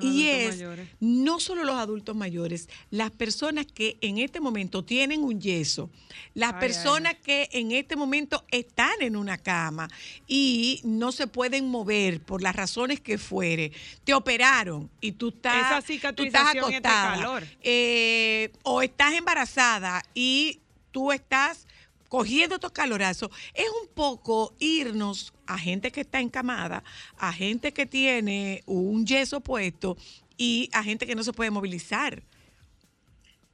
[0.00, 0.88] Y es mayores.
[1.00, 5.90] no solo los adultos mayores, las personas que en este momento tienen un yeso,
[6.34, 9.88] las Ay, personas que en este momento están en una cama
[10.26, 13.72] y no se pueden mover por las razones que fuere,
[14.04, 17.44] te operaron y tú estás, Esa tú estás y este acostada, calor.
[17.62, 20.60] eh, o estás embarazada y
[20.90, 21.66] tú estás
[22.10, 26.82] cogiendo estos calorazos, es un poco irnos a gente que está encamada,
[27.16, 29.96] a gente que tiene un yeso puesto
[30.36, 32.22] y a gente que no se puede movilizar.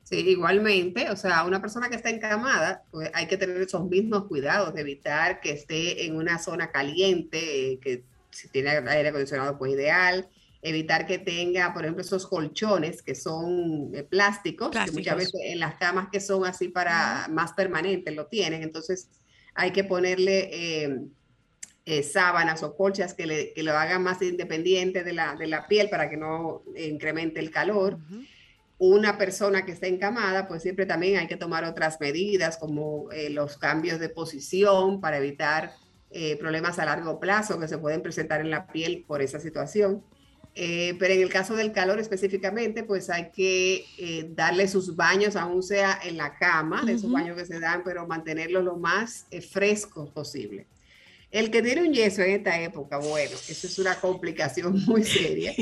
[0.04, 4.24] Sí, igualmente, o sea, una persona que está encamada, pues hay que tener esos mismos
[4.24, 9.58] cuidados de evitar que esté en una zona caliente, eh, que si tiene aire acondicionado,
[9.58, 10.30] pues ideal,
[10.68, 15.60] evitar que tenga, por ejemplo, esos colchones que son eh, plásticos, que muchas veces en
[15.60, 19.08] las camas que son así para más permanentes lo tienen, entonces
[19.54, 21.00] hay que ponerle eh,
[21.84, 25.68] eh, sábanas o colchas que, le, que lo hagan más independiente de la, de la
[25.68, 27.98] piel para que no incremente el calor.
[28.78, 33.30] Una persona que está encamada, pues siempre también hay que tomar otras medidas como eh,
[33.30, 35.74] los cambios de posición para evitar
[36.10, 40.02] eh, problemas a largo plazo que se pueden presentar en la piel por esa situación.
[40.58, 45.36] Eh, pero en el caso del calor específicamente, pues hay que eh, darle sus baños,
[45.36, 49.26] aún sea en la cama, de esos baños que se dan, pero mantenerlos lo más
[49.30, 50.66] eh, frescos posible.
[51.30, 55.52] El que tiene un yeso en esta época, bueno, eso es una complicación muy seria,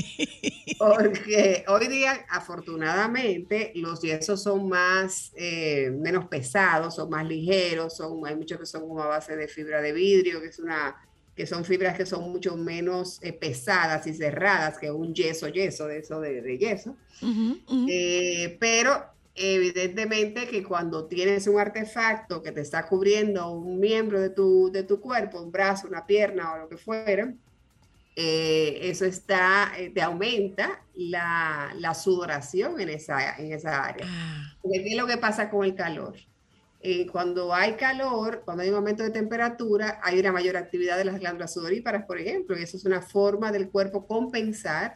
[0.79, 8.25] porque hoy día, afortunadamente, los yesos son más, eh, menos pesados, son más ligeros, son,
[8.25, 10.95] hay muchos que son como a base de fibra de vidrio, que es una,
[11.35, 15.87] que son fibras que son mucho menos eh, pesadas y cerradas que un yeso, yeso,
[15.87, 16.97] de eso de, de yeso.
[17.23, 17.87] Ujú, ujú.
[17.89, 19.05] Eh, pero
[19.35, 24.85] evidentemente que cuando tienes un artefacto que te está cubriendo un miembro de tu, de
[24.85, 27.35] tu cuerpo, un brazo, una pierna o lo que fuera,
[28.17, 34.07] eh, eso está, eh, te aumenta la, la sudoración en esa, en esa área.
[34.09, 36.15] Ah, Porque ¿qué es lo que pasa con el calor?
[36.87, 41.07] Eh, cuando hay calor, cuando hay un aumento de temperatura, hay una mayor actividad de
[41.07, 44.93] las glándulas sudoríparas, por ejemplo, y eso es una forma del cuerpo compensar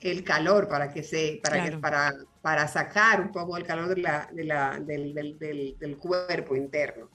[0.00, 1.80] el calor para que se, para, que- Claro.
[1.80, 5.96] para, para sacar un poco el calor de la- de la- del, del- del- del
[5.96, 7.08] cuerpo interno.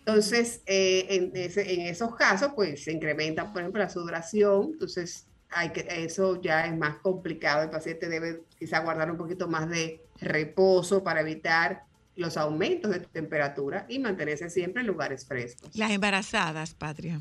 [0.00, 5.28] Entonces, eh, en, ese- en esos casos, pues se incrementa, por ejemplo, la sudoración, entonces
[5.48, 9.68] hay que, eso ya es más complicado, el paciente debe quizá guardar un poquito más
[9.70, 11.82] de reposo para evitar
[12.20, 15.74] los aumentos de temperatura y mantenerse siempre en lugares frescos.
[15.74, 17.20] Las embarazadas, Patria.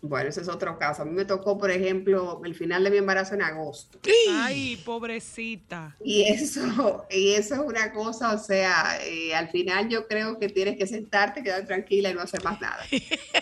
[0.00, 1.02] Bueno, ese es otro caso.
[1.02, 3.98] A mí me tocó, por ejemplo, el final de mi embarazo en agosto.
[4.30, 5.96] Ay, pobrecita.
[6.04, 10.48] Y eso, y eso es una cosa, o sea, eh, al final yo creo que
[10.48, 12.84] tienes que sentarte, quedar tranquila y no hacer más nada.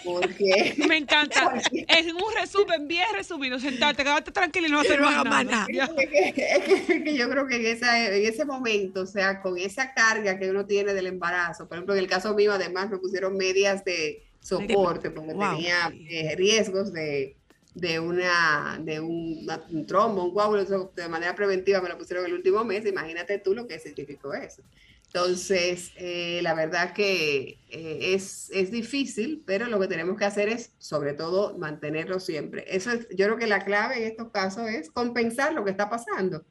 [0.05, 1.53] Porque Me encanta.
[1.89, 3.59] Es un resumen bien resumido.
[3.59, 5.45] Sentarte, quedarte tranquilo y no hacer no más más nada.
[5.45, 5.67] nada.
[5.73, 5.85] Ya.
[5.85, 9.07] es que, es que- es que yo creo que en, esa, en ese momento, o
[9.07, 12.53] sea, con esa carga que uno tiene del embarazo, por ejemplo, en el caso mío,
[12.53, 15.57] además me pusieron medias de soporte porque Wow.
[15.57, 17.37] tenía eh, riesgos de,
[17.75, 22.35] de, una, de un, un trombo, un coágulo, de manera preventiva me lo pusieron el
[22.35, 24.63] último mes, imagínate tú lo que significó eso.
[25.07, 30.49] Entonces, eh, la verdad que eh, es, es difícil, pero lo que tenemos que hacer
[30.49, 32.65] es, sobre todo, mantenerlo siempre.
[32.69, 35.89] Eso es, yo creo que la clave en estos casos es compensar lo que está
[35.89, 36.45] pasando.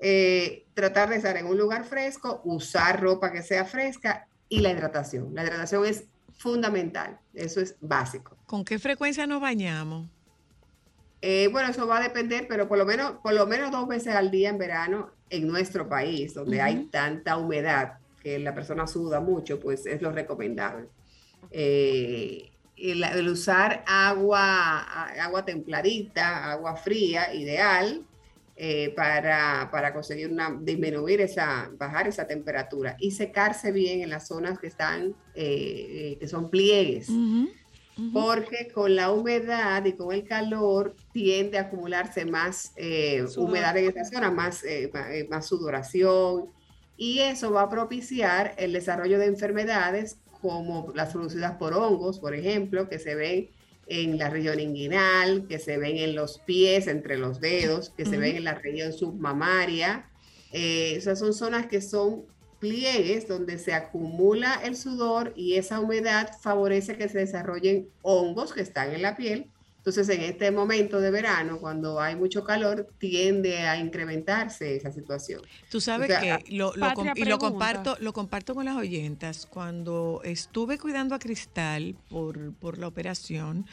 [0.00, 4.70] Eh, tratar de estar en un lugar fresco, usar ropa que sea fresca y la
[4.72, 5.34] hidratación.
[5.34, 6.04] La hidratación es
[6.38, 8.36] fundamental, eso es básico.
[8.46, 10.08] ¿Con qué frecuencia nos bañamos?
[11.20, 14.14] Eh, bueno, eso va a depender, pero por lo menos, por lo menos dos veces
[14.14, 19.20] al día en verano en nuestro país, donde hay tanta humedad que la persona suda
[19.20, 20.88] mucho, pues es lo recomendable.
[21.50, 24.80] Eh, el, el usar agua,
[25.20, 28.04] agua templadita, agua fría, ideal,
[28.60, 34.26] eh, para, para conseguir una, disminuir esa, bajar esa temperatura y secarse bien en las
[34.26, 37.08] zonas que están, eh, que son pliegues.
[38.12, 43.90] Porque con la humedad y con el calor tiende a acumularse más eh, humedad en
[43.90, 46.46] esa zona, más, eh, eh, más sudoración,
[46.96, 52.34] y eso va a propiciar el desarrollo de enfermedades como las producidas por hongos, por
[52.34, 53.50] ejemplo, que se ven
[53.88, 58.16] en la región inguinal, que se ven en los pies, entre los dedos, que se
[58.18, 60.10] ven en la región submamaria.
[60.52, 62.24] Eh, esas son zonas que son
[62.58, 68.62] pliegues donde se acumula el sudor y esa humedad favorece que se desarrollen hongos que
[68.62, 73.58] están en la piel Entonces, en este momento de verano, cuando hay mucho calor, tiende
[73.60, 75.40] a incrementarse esa situación.
[75.70, 78.76] Tú sabes O sea, que lo, lo com- y lo comparto, lo comparto con las
[78.76, 79.46] oyentas.
[79.46, 83.66] Cuando estuve cuidando a Cristal por, por la operación,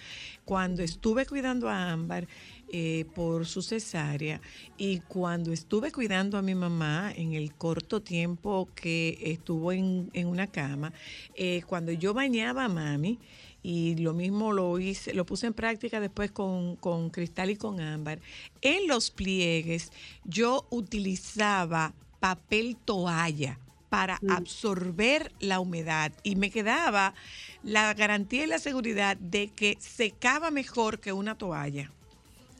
[0.46, 2.28] cuando estuve cuidando a Ámbar
[2.72, 4.42] eh, por su cesárea
[4.78, 10.28] y cuando estuve cuidando a mi mamá en el corto tiempo que estuvo en, en
[10.28, 10.94] una cama,
[11.36, 13.20] eh, cuando yo bañaba a mami,
[13.68, 17.80] y lo mismo lo hice, lo puse en práctica después con, con Cristal y con
[17.80, 18.20] Ámbar.
[18.62, 19.92] En los pliegues
[20.24, 23.58] yo utilizaba papel toalla
[23.90, 27.16] para absorber la humedad y me quedaba
[27.64, 31.92] la garantía y la seguridad de que secaba mejor que una toalla.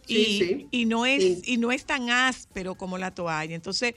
[0.08, 0.68] Sí, y, sí.
[0.72, 1.42] y no es Sí.
[1.54, 3.54] y no es tan áspero como la toalla.
[3.54, 3.94] Entonces,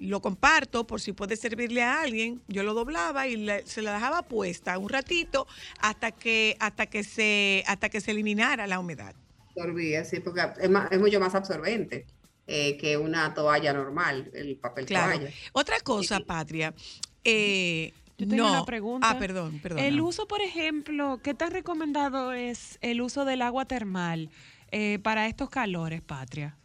[0.00, 2.42] lo comparto por si puede servirle a alguien.
[2.48, 5.46] Yo lo doblaba y le- se la dejaba puesta un ratito
[5.80, 9.14] hasta que hasta que se hasta que se eliminara la humedad.
[9.50, 12.06] Absorbía, sí, porque es, más- es mucho más absorbente
[12.46, 15.12] eh, que una toalla normal, el papel Claro.
[15.18, 15.30] toalla.
[15.52, 16.74] Otra cosa, Patria.
[17.22, 18.50] eh, Yo tengo no.
[18.52, 19.08] una pregunta.
[19.10, 19.80] Ah, perdón, perdón.
[19.80, 24.30] El uso, por ejemplo, ¿qué tan recomendado es el uso del agua termal
[24.72, 26.56] eh, para estos calores, Patria?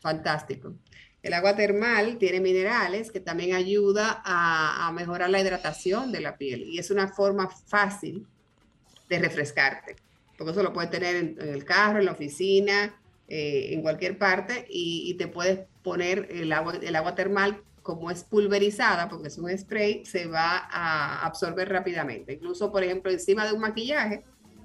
[0.00, 0.74] Fantástico.
[1.22, 6.64] El agua termal tiene minerales que también ayuda a, mejorar la hidratación de la piel
[6.64, 8.26] y es una forma fácil
[9.08, 9.96] de refrescarte,
[10.36, 12.94] porque eso lo puedes tener en, el carro, en la oficina,
[13.28, 18.10] eh, en cualquier parte y, y te puedes poner el agua, el agua termal como
[18.10, 22.34] es pulverizada, porque es un spray, se va a absorber rápidamente.
[22.34, 24.24] Incluso, por ejemplo, encima de un maquillaje,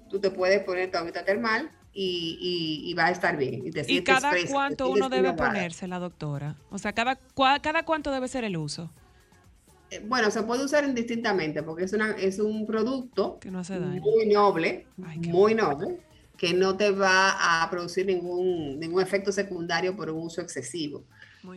[0.09, 2.37] tú te puedes poner tu agüita termal y,
[2.85, 3.65] y, y va a estar bien.
[3.65, 6.55] Y, te ¿Y sientes cada cuánto uno debe ponerse la doctora?
[6.69, 8.91] O sea, cada, cua- cada cuánto debe ser el uso.
[9.89, 13.79] Eh, Bueno, se puede usar indistintamente porque es, una, es un producto Que no hace
[13.79, 14.01] daño.
[14.01, 15.97] muy noble, Ay, muy noble,
[16.37, 21.03] que no te va a producir ningún, ningún efecto secundario por un uso excesivo.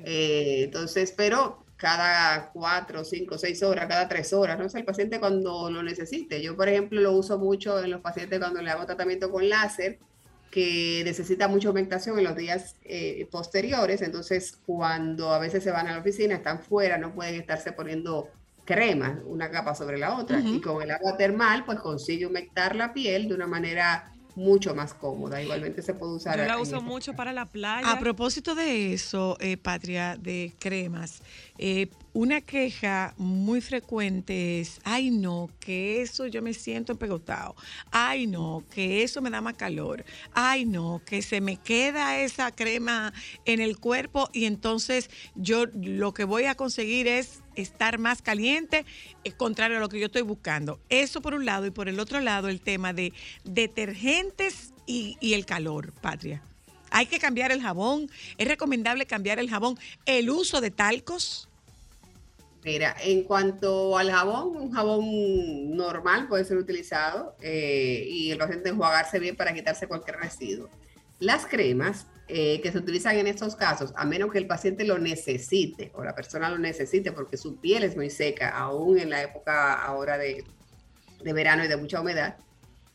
[0.05, 5.19] Eh, entonces, pero cada cuatro, cinco, seis horas, cada tres horas, no sé, el paciente
[5.21, 6.41] cuando lo necesite.
[6.41, 9.99] Yo, por ejemplo, lo uso mucho en los pacientes cuando le hago tratamiento con láser,
[10.51, 14.03] que necesita mucha humectación en los días eh, posteriores.
[14.03, 18.29] Entonces, cuando a veces se van a la oficina, están fuera, no pueden estarse poniendo
[18.65, 20.41] crema, una capa sobre la otra.
[20.41, 24.95] Y con el agua termal, pues consigue humectar la piel de una manera mucho más
[24.95, 25.43] cómoda.
[25.43, 26.39] Igualmente se puede usar.
[26.39, 27.91] Yo la uso mucho para la playa.
[27.91, 31.23] A propósito de eso, eh, Patria, de cremas,
[31.63, 37.55] eh, una queja muy frecuente es, ay no, que eso yo me siento empegotado,
[37.91, 42.51] ay no, que eso me da más calor, ay no, que se me queda esa
[42.51, 43.13] crema
[43.45, 48.87] en el cuerpo y entonces yo lo que voy a conseguir es estar más caliente,
[49.23, 50.81] es contrario a lo que yo estoy buscando.
[50.89, 53.13] Eso por un lado y por el otro lado el tema de
[53.45, 56.43] detergentes y el calor, Patria.
[56.91, 58.11] Hay que cambiar el jabón.
[58.37, 59.79] Es recomendable cambiar el jabón.
[60.07, 61.50] El uso de talcos.
[62.63, 68.69] Mira, en cuanto al jabón, un jabón normal puede ser utilizado eh, y el paciente
[68.69, 70.69] enjuagarse bien para quitarse cualquier residuo.
[71.21, 74.99] Las cremas eh, que se utilizan en estos casos, a menos que el paciente lo
[74.99, 79.23] necesite o la persona lo necesite porque su piel es muy seca, aún en la
[79.23, 80.45] época ahora de,
[81.23, 82.37] de verano y de mucha humedad,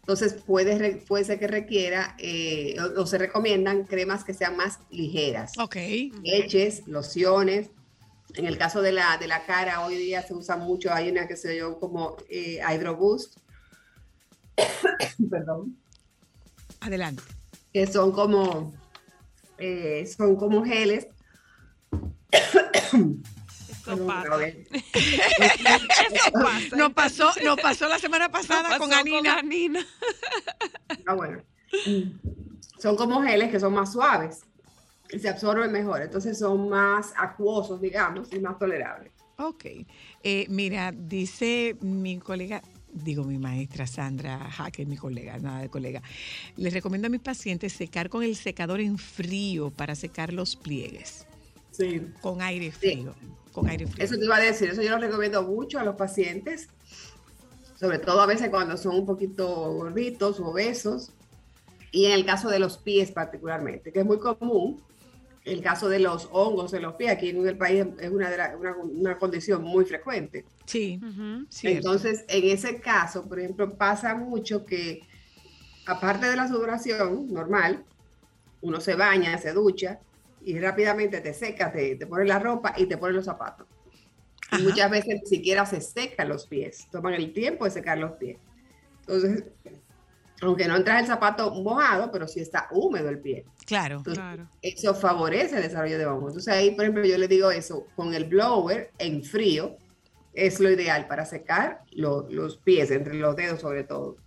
[0.01, 4.77] entonces puede, puede ser que requiera eh, o, o se recomiendan cremas que sean más
[4.91, 5.75] ligeras Ok.
[6.21, 7.71] leches, lociones.
[8.37, 11.27] En el caso de la, de la cara, hoy día se usa mucho, hay una
[11.27, 13.37] que se yo como eh, Hydro Boost,
[15.29, 15.77] perdón,
[16.81, 17.23] Adelante.
[17.71, 18.73] que son como,
[19.57, 21.07] eh, son como geles.
[23.85, 24.47] Pasa.
[24.47, 26.75] Eso pasa.
[26.75, 29.37] Nos pasó, nos pasó la semana pasada Pasó con Anina.
[29.37, 29.85] Anina.
[31.05, 31.43] Ah, bueno.
[32.79, 34.41] Son como geles que son más suaves
[35.11, 39.11] y se absorben mejor, entonces son más acuosos, digamos, y más tolerables.
[39.37, 39.65] Ok.
[40.23, 46.01] Eh, mira, dice mi colega, digo mi maestra Sandra Jaque, mi colega, nada de colega.
[46.55, 51.27] Les recomiendo a mis pacientes secar con el secador en frío para secar los pliegues.
[51.71, 52.07] Sí.
[52.21, 53.13] Con aire frío.
[53.51, 54.03] Con aire frío.
[54.03, 56.69] Eso te iba a decir, eso yo lo recomiendo mucho a los pacientes,
[57.77, 61.11] sobre todo a veces cuando son un poquito gorditos o obesos,
[61.91, 64.81] y en el caso de los pies particularmente, que es muy común,
[65.45, 68.37] el caso de los hongos en los pies, aquí en el país es una, de
[68.37, 70.43] la- una, una condición muy frecuente.
[70.65, 70.99] Sí,
[71.49, 71.77] cierto.
[71.77, 75.01] Entonces, en ese caso, por ejemplo, pasa mucho que,
[75.85, 77.85] aparte de la sudoración normal,
[78.61, 79.99] uno se baña, se ducha
[80.43, 83.67] y rápidamente te secas, te, te pones la ropa y te pones los zapatos.
[84.57, 88.13] Y muchas veces ni siquiera se secan los pies, toman el tiempo de secar los
[88.13, 88.37] pies.
[89.01, 89.43] Entonces,
[90.41, 93.45] aunque no entra el zapato mojado, pero sí está húmedo el pie.
[93.65, 93.97] Claro.
[93.97, 94.23] Entonces,
[94.61, 96.31] Eso favorece el desarrollo de hongos.
[96.33, 99.77] Entonces ahí, por ejemplo, yo le digo eso, con el blower en frío
[100.33, 104.17] es lo ideal para secar lo- los pies, entre los dedos sobre todo.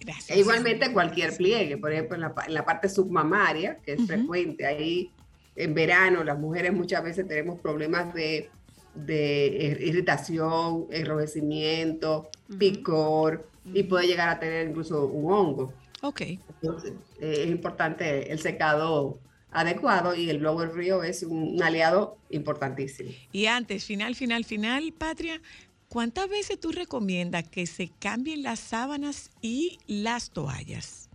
[0.00, 0.30] Gracias.
[0.30, 4.06] E igualmente cualquier pliegue, por ejemplo, en la, en la parte submamaria, que es Ujú.
[4.08, 5.10] frecuente, ahí
[5.56, 8.50] en verano las mujeres muchas veces tenemos problemas de,
[8.94, 9.46] de
[9.78, 15.72] ir- irritación, enrojecimiento, picor, y puede llegar a tener incluso un hongo.
[16.02, 16.22] Ok.
[16.62, 19.18] Entonces, eh, es importante el secado
[19.50, 23.10] adecuado y el blower frío es un, aliado importantísimo.
[23.32, 25.40] Y antes, final, final, final, Patria,
[25.88, 31.08] ¿cuántas veces tú recomiendas que se cambien las sábanas y las toallas?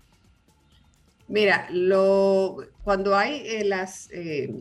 [1.28, 4.54] Mira, lo, cuando hay eh, las, eh,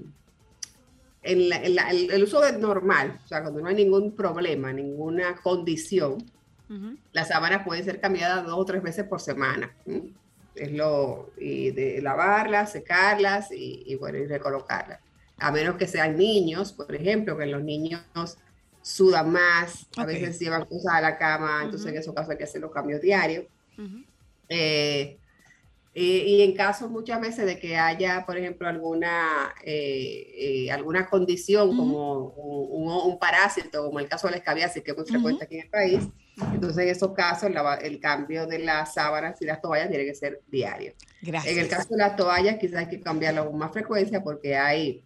[1.23, 4.15] en la- en la- el, el uso de normal, o sea, cuando no hay ningún
[4.15, 6.19] problema, ninguna condición,
[7.13, 9.75] las sábanas pueden ser cambiadas dos o tres veces por semana.
[10.55, 15.01] Es lo, y de lavarlas, secarlas y, y, bueno, y recolocarlas.
[15.39, 18.03] A menos que sean niños, por ejemplo, que los niños
[18.83, 22.45] sudan más, a veces llevan cosas a la cama, entonces en esos casos hay que
[22.45, 23.45] hacer los cambios diarios.
[24.49, 25.17] Eh,
[25.95, 30.27] y, y en caso muchas veces de que haya, por ejemplo, alguna, eh,
[30.67, 34.91] eh, alguna condición como un, un- un parásito, como el caso de la escabiasis, que
[34.93, 36.09] es muy frecuente aquí en el país,
[36.53, 40.15] entonces en esos casos la- el cambio de las sábanas y las toallas tiene que
[40.15, 40.93] ser diario.
[41.23, 41.53] Gracias.
[41.55, 45.03] En el caso de las toallas quizás hay que cambiarlo con más frecuencia porque hay,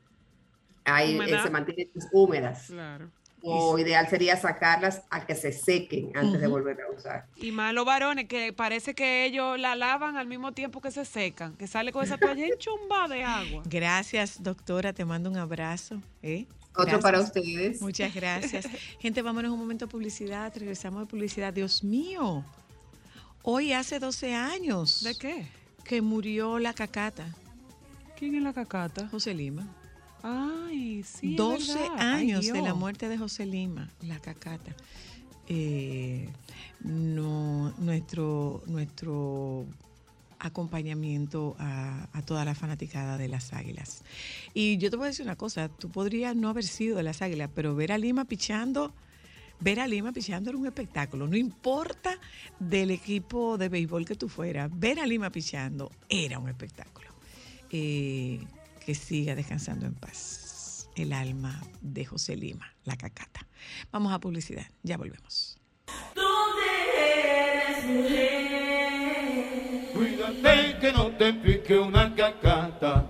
[0.85, 2.67] hay eh, se mantienen húmedas.
[2.69, 3.11] Claro.
[3.47, 7.27] O ideal sería sacarlas a que se sequen antes de volver a usar.
[7.37, 11.05] Y más los varones, que parece que ellos la lavan al mismo tiempo que se
[11.05, 13.63] secan, que sale con esa toalla enchumbada de agua.
[13.67, 14.95] Gracias, doctora.
[14.95, 16.01] Te mando un abrazo.
[16.23, 16.47] ¿eh?
[16.77, 17.81] Otro para ustedes.
[17.81, 18.67] Muchas gracias.
[18.99, 20.53] Gente, vámonos un momento a publicidad.
[20.57, 21.53] Regresamos de publicidad.
[21.53, 22.45] Dios mío.
[23.43, 25.03] Hoy hace 12 años.
[25.03, 25.47] ¿De qué?
[25.85, 27.35] Que murió la cacata.
[28.19, 29.09] ¿Quién es la cacata?
[29.09, 29.69] José Lima.
[30.23, 31.33] Ay, sí.
[31.33, 31.97] es 12 verdad.
[31.99, 34.75] Ay, años de la muerte de José Lima, la cacata.
[35.47, 36.31] Eh,
[36.81, 39.67] no, nuestro, nuestro
[40.45, 44.05] acompañamiento a, toda la fanaticada de las águilas.
[44.53, 47.23] Y yo te voy a decir una cosa, tú podrías no haber sido de las
[47.23, 48.95] águilas, pero ver a Lima pichando,
[49.61, 51.27] ver a Lima pichando era un espectáculo.
[51.27, 52.19] No importa
[52.59, 57.09] del equipo de béisbol que tú fueras, ver a Lima pichando era un espectáculo.
[57.69, 63.47] Que siga descansando en paz el alma de José Lima, la cacata.
[63.91, 65.59] Vamos a publicidad, ya volvemos.
[70.05, 73.07] Cuídate que no te pique una cacata.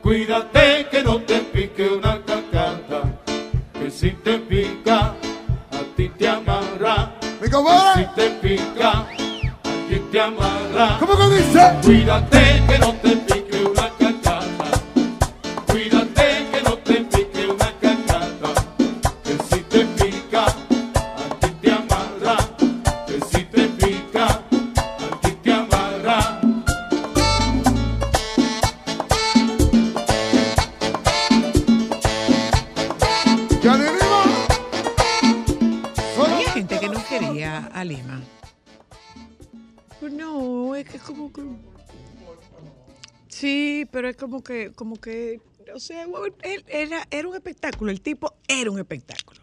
[0.00, 3.02] Cuídate que no te pique una cacata.
[3.72, 5.06] Que si te pica,
[5.72, 7.14] a ti te amarra.
[7.40, 9.06] Que si te pica, a
[9.88, 10.98] ti te amarra.
[11.00, 11.72] ¿Cómo que dice?
[11.82, 13.23] Cuídate que no te pique
[43.94, 45.40] pero es como que, como que,
[45.72, 46.04] o sea,
[46.42, 49.40] él era, era un espectáculo, el tipo era un espectáculo.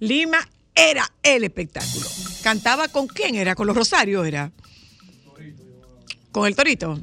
[0.00, 0.38] Lima
[0.74, 2.04] era el espectáculo.
[2.42, 3.54] ¿Cantaba con quién era?
[3.54, 4.50] ¿Con los Rosarios era?
[6.32, 7.00] ¿Con el Torito?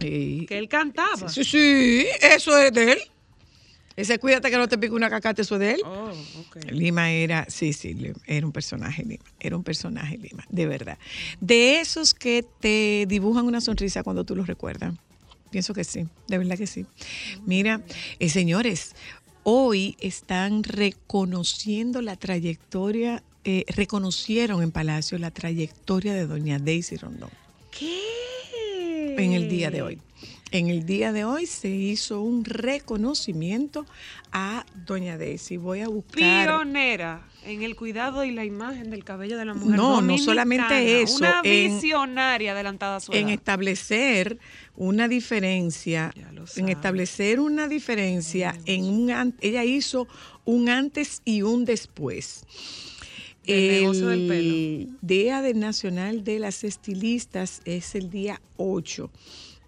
[0.00, 0.44] Sí.
[0.48, 1.28] Que él cantaba.
[1.28, 2.98] Sí, sí, eso es de él.
[3.94, 5.82] Ese cuídate que no te pique una cacata, eso es de él.
[5.84, 6.10] Oh,
[6.48, 6.64] ok.
[6.72, 7.96] Lima era, sí, sí,
[8.26, 10.98] era un personaje Lima, era un personaje Lima, de verdad.
[11.40, 14.94] De esos que te dibujan una sonrisa cuando tú los recuerdas.
[15.50, 16.86] Pienso que sí, de verdad que sí.
[17.44, 17.82] Mira,
[18.18, 18.94] eh, señores,
[19.42, 27.30] hoy están reconociendo la trayectoria, eh, reconocieron en Palacio la trayectoria de doña Daisy Rondón.
[27.76, 29.14] ¿Qué?
[29.16, 29.98] En el día de hoy.
[30.52, 33.86] En el día de hoy se hizo un reconocimiento
[34.32, 35.56] a doña Daisy.
[35.56, 36.16] Voy a buscar.
[36.16, 39.76] Pionera en el cuidado y la imagen del cabello de la mujer.
[39.76, 43.34] No, no solamente eso, Una en- visionaria adelantada a su en edad.
[43.34, 44.38] establecer
[44.76, 46.12] una diferencia,
[46.56, 50.08] en establecer una diferencia en un ella hizo
[50.44, 52.44] un antes y un después.
[53.46, 59.10] Del negocio del El Día de Nacional de las Estilistas es el día 8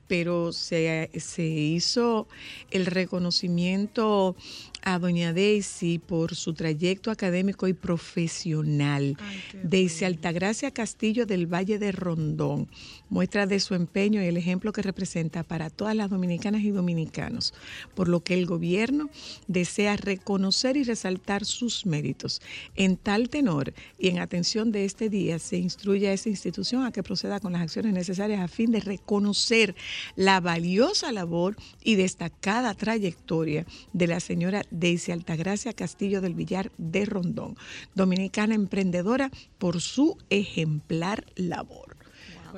[0.08, 2.28] pero se, se hizo
[2.70, 4.36] el reconocimiento
[4.82, 9.16] a doña Daisy por su trayecto académico y profesional.
[9.62, 12.68] Daisy Altagracia Castillo del Valle de Rondón,
[13.12, 17.52] muestra de su empeño y el ejemplo que representa para todas las dominicanas y dominicanos,
[17.94, 19.10] por lo que el gobierno
[19.46, 22.40] desea reconocer y resaltar sus méritos.
[22.74, 26.90] En tal tenor y en atención de este día, se instruye a esa institución a
[26.90, 29.74] que proceda con las acciones necesarias a fin de reconocer
[30.16, 37.04] la valiosa labor y destacada trayectoria de la señora Daisy Altagracia Castillo del Villar de
[37.04, 37.58] Rondón,
[37.94, 41.91] dominicana emprendedora por su ejemplar labor.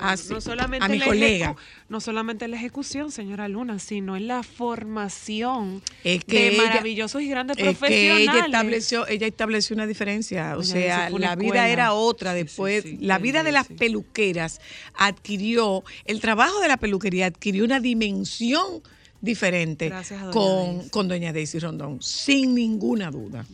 [0.01, 1.57] Así, no solamente a mi colega.
[1.89, 7.23] no solamente la ejecución, señora Luna, sino en la formación Es que de ella- maravillosos
[7.23, 8.29] y grandes Es que profesionales.
[8.29, 10.57] ella estableció, ella estableció una diferencia.
[10.57, 11.69] O sea, la vida escuela.
[11.69, 12.35] era otra.
[12.35, 14.61] Después, la vida de las peluqueras
[14.95, 18.83] adquirió, el trabajo de la peluquería adquirió una dimensión
[19.21, 20.91] diferente doña con, Daisy.
[20.91, 23.47] con doña Daisy Rondón, sin ninguna duda.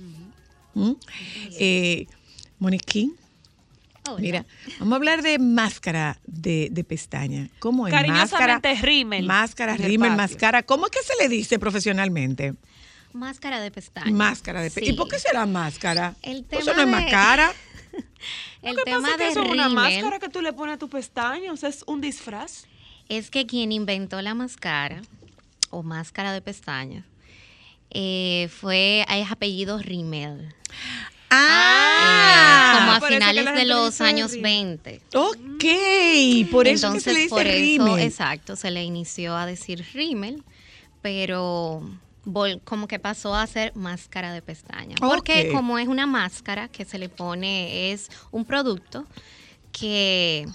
[0.75, 0.93] ¿Mm?
[1.59, 2.07] Eh,
[2.59, 3.17] Moniquín,
[4.19, 4.47] mira,
[4.79, 7.49] vamos a hablar de máscara de, de pestaña.
[7.59, 7.93] ¿Cómo es?
[7.95, 9.27] Cariñosamente, máscara, rímel.
[9.27, 10.63] Máscara, rímel, máscara.
[10.63, 12.55] ¿Cómo es que se le dice profesionalmente?
[13.13, 14.13] Máscara de pestañas.
[14.13, 14.93] Máscara de pe- ¿Y Sí.
[14.93, 16.15] por qué será máscara?
[16.23, 17.53] El Pues tema Eso no es de- más cara.
[18.63, 20.77] El que tema pasa es que de eso es una máscara que tú le pones
[20.77, 22.67] a tu pestaña, o sea, es un disfraz.
[23.09, 25.03] es que quien inventó la máscara
[25.71, 27.05] o máscara de pestañas
[27.91, 30.55] eh, fue, es apellido Rimmel.
[31.31, 34.79] Ah, Eh, como a finales de los años rímel.
[34.81, 35.01] 20.
[35.15, 38.01] Ok, por eso que se Entonces, le dice por eso, rímel.
[38.01, 40.43] exacto, se le inició a decir rímel,
[41.03, 41.83] pero
[42.27, 44.97] vol- como que pasó a ser máscara de pestaña.
[45.01, 49.07] Porque como es una máscara que se le pone, es un producto
[49.73, 50.47] que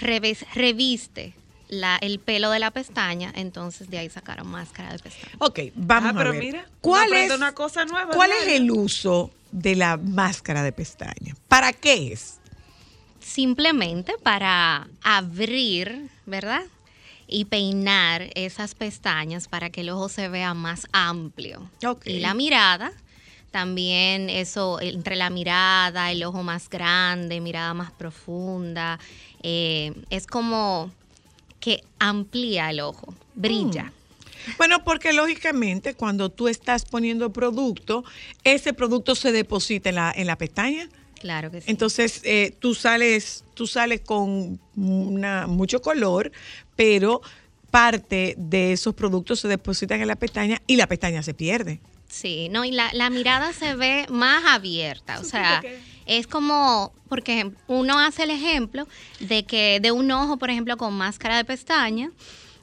[0.00, 1.34] reves- reviste
[1.68, 5.32] la- el pelo de la pestaña, entonces de ahí sacaron máscara de pestaña.
[5.38, 6.40] Ok, vamos Ah, pero a ver.
[6.42, 11.36] mira, ¿Cuál, es, una cosa nueva ¿Cuál es el uso de la máscara de pestaña?
[11.48, 12.40] ¿Para qué es?
[13.22, 16.62] simplemente para abrir, ¿verdad?
[17.26, 21.70] Y peinar esas pestañas para que el ojo se vea más amplio.
[22.04, 22.92] Y la mirada,
[23.50, 28.98] también eso, entre la mirada, el ojo más grande, mirada más profunda,
[29.42, 30.90] eh, es como
[31.60, 33.92] que amplía el ojo, brilla.
[34.58, 38.04] Bueno, porque lógicamente cuando tú estás poniendo producto,
[38.44, 40.88] ese producto se deposita en la, en la pestaña.
[41.20, 41.70] Claro que sí.
[41.70, 46.32] Entonces eh, tú sales, tú sales con una, mucho color,
[46.74, 47.22] pero
[47.70, 51.80] parte de esos productos se depositan en la pestaña y la pestaña se pierde.
[52.08, 55.62] Sí, no, y la, la mirada se ve más abierta, o sea,
[56.04, 58.86] es como, porque uno hace el ejemplo
[59.20, 62.10] de que de un ojo, por ejemplo, con máscara de pestaña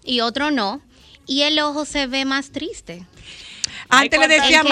[0.04, 0.82] y otro no,
[1.30, 3.06] y el ojo se ve más triste.
[3.88, 4.70] Antes le decía no.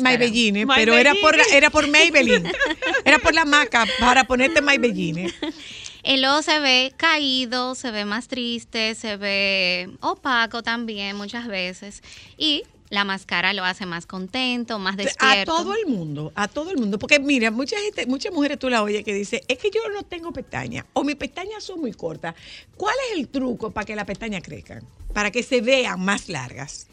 [0.00, 2.50] Maybelline, pero era por, la- era por Maybelline.
[3.04, 5.32] Era por la marca para ponerte Maybelline.
[6.02, 12.02] El ojo se ve caído, se ve más triste, se ve opaco también muchas veces,
[12.36, 15.56] y la máscara lo hace más contento, más A despierto.
[15.56, 16.98] todo el mundo, a todo el mundo.
[16.98, 20.02] Porque mira, mucha gente, muchas mujeres tú la oyes que dice, es que yo no
[20.02, 22.34] tengo pestañas o mis pestañas son muy cortas.
[22.76, 24.82] ¿Cuál es el truco para que las pestañas crezcan?
[25.12, 26.86] Para que se vean más largas.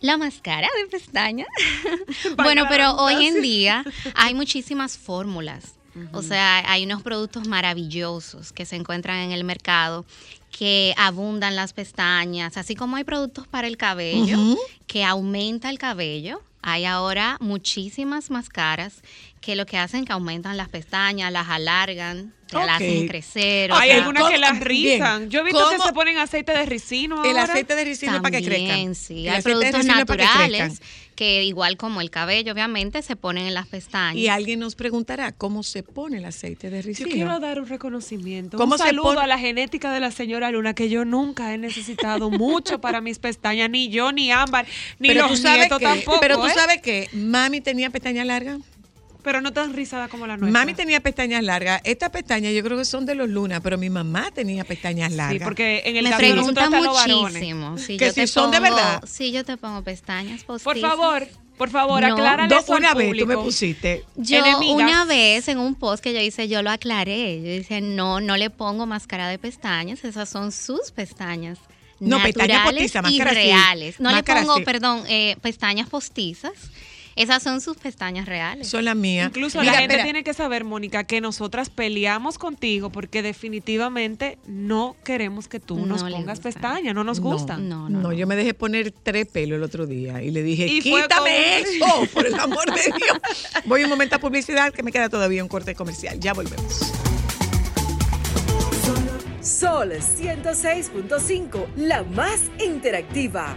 [0.00, 1.46] La máscara de pestaña.
[2.36, 3.84] bueno, pero hoy en día
[4.14, 5.74] hay muchísimas fórmulas.
[6.12, 10.04] O sea, hay unos productos maravillosos que se encuentran en el mercado
[10.56, 14.38] que abundan las pestañas, así como hay productos para el cabello
[14.86, 16.42] que aumenta el cabello.
[16.62, 19.02] Hay ahora muchísimas máscaras
[19.44, 23.70] que lo que hacen que aumentan las pestañas, las alargan, te las hacen crecer.
[23.70, 24.64] o Hay sea, algunas que las bien.
[24.64, 25.28] rizan.
[25.28, 27.42] Yo he visto que se ponen aceite de ricino El ahora.
[27.52, 28.68] aceite de ricino es para que crezcan.
[28.68, 29.26] También, sí.
[29.28, 30.80] El Hay productos es que naturales
[31.14, 34.16] que, igual como el cabello, obviamente, se ponen en las pestañas.
[34.16, 37.10] Y alguien nos preguntará cómo se pone el aceite de Yo ricino.
[37.10, 38.56] quiero dar un reconocimiento.
[38.56, 39.20] ¿Cómo un se saludo pone?
[39.20, 43.18] a la genética de la señora Luna, que yo nunca he necesitado mucho para mis
[43.18, 44.66] pestañas, ni yo, ni Ámbar,
[44.98, 46.18] ni pero los tú sabes nietos que, tampoco.
[46.20, 46.52] Pero tú ¿eh?
[46.54, 48.58] sabes que mami tenía pestañas largas.
[49.24, 50.60] Pero no tan rizada como la nuestra.
[50.60, 51.80] Mami tenía pestañas largas.
[51.82, 55.42] Estas pestañas yo creo que son de los lunas, pero mi mamá tenía pestañas largas.
[55.42, 57.86] porque en el Me de preguntan nosotros hasta los muchísimo varones.
[57.86, 59.02] si Que yo si te son de pongo- verdad.
[59.06, 60.62] Si yo te pongo pestañas postizas.
[60.64, 62.12] Por favor, por favor, No.
[62.14, 64.04] aclárale eso al una vez tú me pusiste.
[64.16, 64.42] Yo
[64.74, 67.38] una vez en un post que yo hice, yo lo aclaré.
[67.42, 71.58] Yo dije, no, no le pongo máscara de pestañas, esas son sus pestañas.
[71.98, 73.36] No, pestañas naturales postizas, y máscara sí.
[73.46, 74.00] reales.
[74.00, 74.64] No Máscara le pongo, sí.
[74.64, 76.52] perdón, eh, pestañas postizas.
[77.16, 78.68] Esas son sus pestañas reales.
[78.68, 79.28] Son las mías.
[79.28, 80.04] Incluso Mira, la gente espera.
[80.04, 86.02] tiene que saber, Mónica, que nosotras peleamos contigo porque definitivamente no queremos que tú nos
[86.02, 87.68] No pongas pestañas, no nos gustan.
[87.68, 91.60] No, yo me dejé poner tres pelos el otro día y le dije, Y quítame
[91.60, 93.20] eso, por el amor de Dios.
[93.64, 96.18] Voy un momento a publicidad que me queda todavía un corte comercial.
[96.20, 96.92] Ya volvemos.
[99.40, 103.56] Sol 106.5, la más interactiva.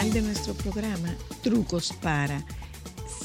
[0.00, 2.42] final de nuestro programa, trucos para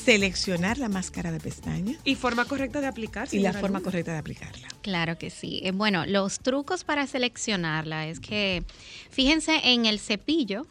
[0.04, 3.30] seleccionar la máscara de pestaña Y forma correcta de aplicar.
[3.32, 3.82] y la forma Luna.
[3.84, 4.68] correcta de aplicarla.
[4.82, 5.62] Claro que sí.
[5.64, 8.64] Eh, Bueno, los trucos para seleccionarla es que
[9.10, 10.68] fíjense en el cepillo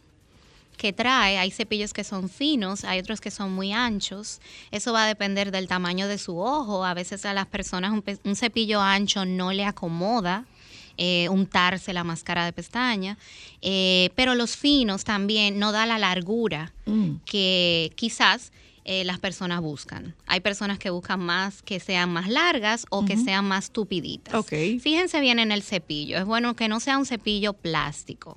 [0.77, 1.39] que trae.
[1.39, 4.41] Hay cepillos que son finos, hay otros que son muy anchos.
[4.73, 6.85] Eso va a depender del tamaño de su ojo.
[6.85, 10.45] A veces a las personas un, pe- un cepillo ancho no le acomoda.
[10.97, 13.17] Eh, untarse la máscara de pestaña,
[13.63, 16.73] Eh, pero los finos también no da la largura
[17.25, 18.53] que quizás
[18.85, 20.15] eh, las personas buscan.
[20.27, 24.35] Hay personas que buscan más que sean más largas o que sean más tupiditas.
[24.35, 24.53] Ok.
[24.81, 26.19] Fíjense bien en el cepillo.
[26.19, 28.37] Es bueno que no sea un cepillo plástico.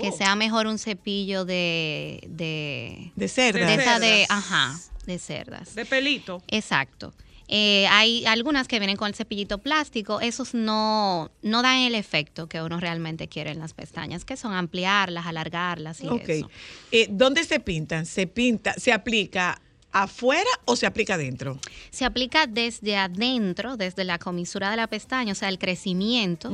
[0.00, 0.16] Que Oh.
[0.16, 2.26] sea mejor un cepillo de...
[2.28, 3.66] De, De cerdas.
[3.68, 4.30] de esa de, cerdas.
[4.30, 5.74] ajá, de cerdas.
[5.74, 6.42] De pelito.
[6.48, 7.12] Exacto.
[7.48, 12.48] Eh, hay algunas que vienen con el cepillito plástico, esos no, no dan el efecto
[12.48, 16.50] que uno realmente quiere en las pestañas, que son ampliarlas, alargarlas y eso.
[16.90, 18.06] Eh, ¿Dónde se pintan?
[18.06, 19.60] ¿Se pinta, se aplica
[19.92, 21.58] afuera o se aplica adentro?
[21.90, 26.50] Se aplica desde adentro, desde la comisura de la pestaña, o sea, el crecimiento,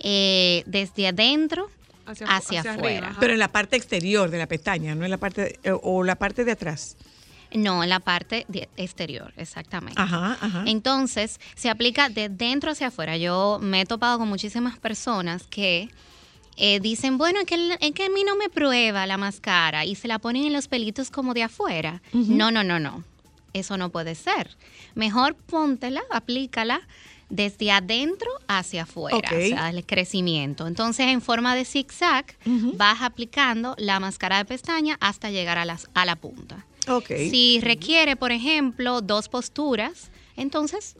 [0.00, 1.70] eh, desde adentro
[2.04, 3.16] hacia, afuera.
[3.18, 6.16] Pero en la parte exterior de la pestaña, no en la parte eh, o la
[6.16, 6.96] parte de atrás.
[7.54, 10.00] No, en la parte de- exterior, exactamente.
[10.00, 10.64] Ajá, ajá.
[10.66, 13.16] Entonces, se aplica de dentro hacia afuera.
[13.16, 15.88] Yo me he topado con muchísimas personas que
[16.58, 19.84] eh, dicen, bueno, es que, el- es que a mí no me prueba la máscara
[19.84, 22.00] y se la ponen en los pelitos como de afuera.
[22.12, 23.04] No, no, no, no.
[23.52, 24.56] Eso no puede ser.
[24.94, 26.80] Mejor póntela, aplícala
[27.28, 29.26] desde adentro hacia afuera, Ok.
[29.32, 30.66] o sea, el crecimiento.
[30.66, 32.24] Entonces, en forma de zigzag,
[32.74, 36.64] vas aplicando la máscara de pestaña hasta llegar a, las, a la punta.
[36.88, 37.08] Ok.
[37.30, 40.96] Si requiere, por ejemplo, dos posturas, entonces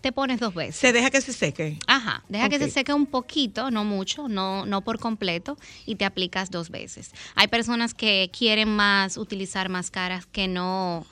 [0.00, 0.76] te pones dos veces.
[0.76, 1.78] Se deja que se seque.
[1.86, 6.04] Ajá, deja que se seque un poquito, no mucho, no, no por completo, y te
[6.04, 7.10] aplicas dos veces.
[7.34, 11.06] Hay personas que quieren más utilizar máscaras que no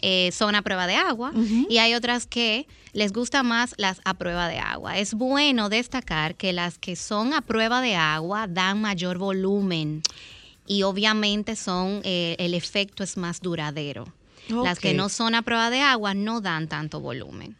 [0.00, 1.32] eh, son a prueba de agua
[1.68, 4.96] y hay otras que les gusta más las a prueba de agua.
[4.96, 10.02] Es bueno destacar que las que son a prueba de agua dan mayor volumen
[10.68, 14.12] y obviamente son eh, el efecto es más duradero.
[14.48, 17.56] Las que no son a prueba de agua no dan tanto volumen.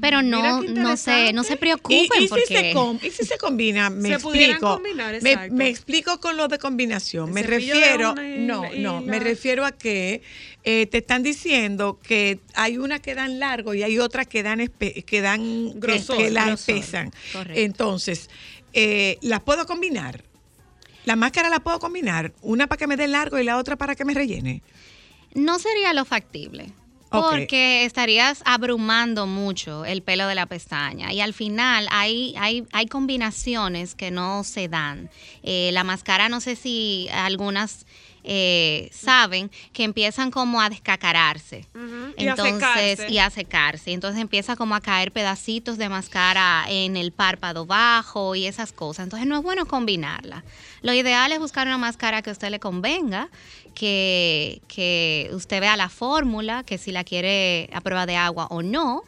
[0.00, 3.10] Pero Mira no, no se, no se preocupen ¿Y, y si porque se com- y
[3.10, 3.88] si se combina?
[3.90, 4.74] Me Se pudieran explico.
[4.74, 5.54] combinar, me, exacto.
[5.54, 7.32] me explico con lo de combinación.
[7.32, 10.20] Me El refiero, y no, la- no, me refiero a que
[10.62, 14.68] eh, te están diciendo que hay una que dan largo y hay otras que dan
[14.68, 16.74] que dan que- Grosor, que, las grosor.
[16.74, 17.12] espesan.
[17.32, 17.60] Correcto.
[17.60, 18.28] Entonces,
[18.74, 20.22] eh, las puedo combinar.
[21.04, 23.94] La máscara la puedo combinar, una para que me dé largo y la otra para
[23.94, 24.62] que me rellene.
[25.34, 26.72] no sería lo factible.
[27.10, 31.12] Porque estarías abrumando mucho el pelo de la pestaña.
[31.12, 35.10] Y al final hay, hay, hay combinaciones que no se dan.
[35.44, 37.86] Eh, la máscara, no sé si algunas
[38.24, 41.66] eh, saben, que empiezan como a descacararse.
[42.16, 42.54] Y a Entonces,
[42.98, 43.10] secarse.
[43.12, 43.92] y a secarse.
[43.92, 49.04] Entonces empieza como a caer pedacitos de máscara en el párpado bajo y esas cosas.
[49.04, 50.42] Entonces no es bueno combinarla.
[50.82, 53.28] Lo ideal es buscar una máscara que a usted le convenga,
[53.74, 58.62] que, que usted vea la fórmula, que si la quiere a prueba de agua o
[58.62, 59.02] no.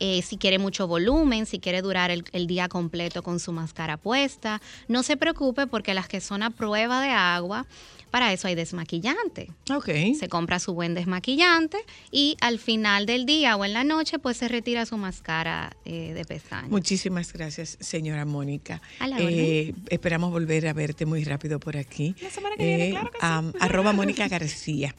[0.00, 3.96] eh, si quiere mucho volumen, si quiere durar el, el día completo con su máscara
[3.96, 4.60] puesta.
[4.86, 7.66] No se preocupe porque las que son a prueba de agua,
[8.10, 9.50] para eso hay desmaquillante.
[9.70, 9.88] Ok.
[10.18, 11.78] Se compra su buen desmaquillante
[12.10, 16.12] y al final del día o en la noche pues se retira su máscara eh,
[16.14, 16.70] de pestañas.
[16.70, 18.80] Muchísimas gracias, señora Mónica.
[19.00, 22.14] A la Eh, esperamos volver a verte muy rápido por aquí.
[22.22, 23.56] La semana que viene, claro que sí.
[23.60, 24.94] Arroba Mónica García.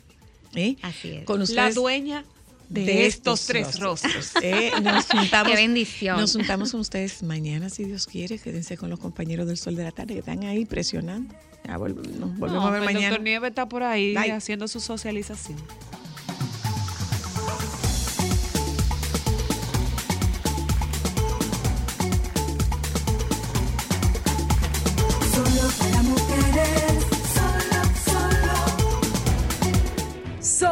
[0.56, 0.76] ¿eh?
[0.82, 1.26] Así es.
[1.26, 2.26] Con La ustedes, dueña
[2.70, 4.32] de, estos, tres rostros.
[4.42, 6.20] Eh, nos juntamos, Qué bendición.
[6.20, 8.38] Nos juntamos con ustedes mañana, si Dios quiere.
[8.40, 11.34] Quédense con los compañeros del Sol de la Tarde que están ahí presionando.
[11.66, 13.10] Ya vol- nos volvemos No, a ver el mañana.
[13.10, 14.32] doctor Nieve está por ahí Bye.
[14.32, 15.58] haciendo su socialización.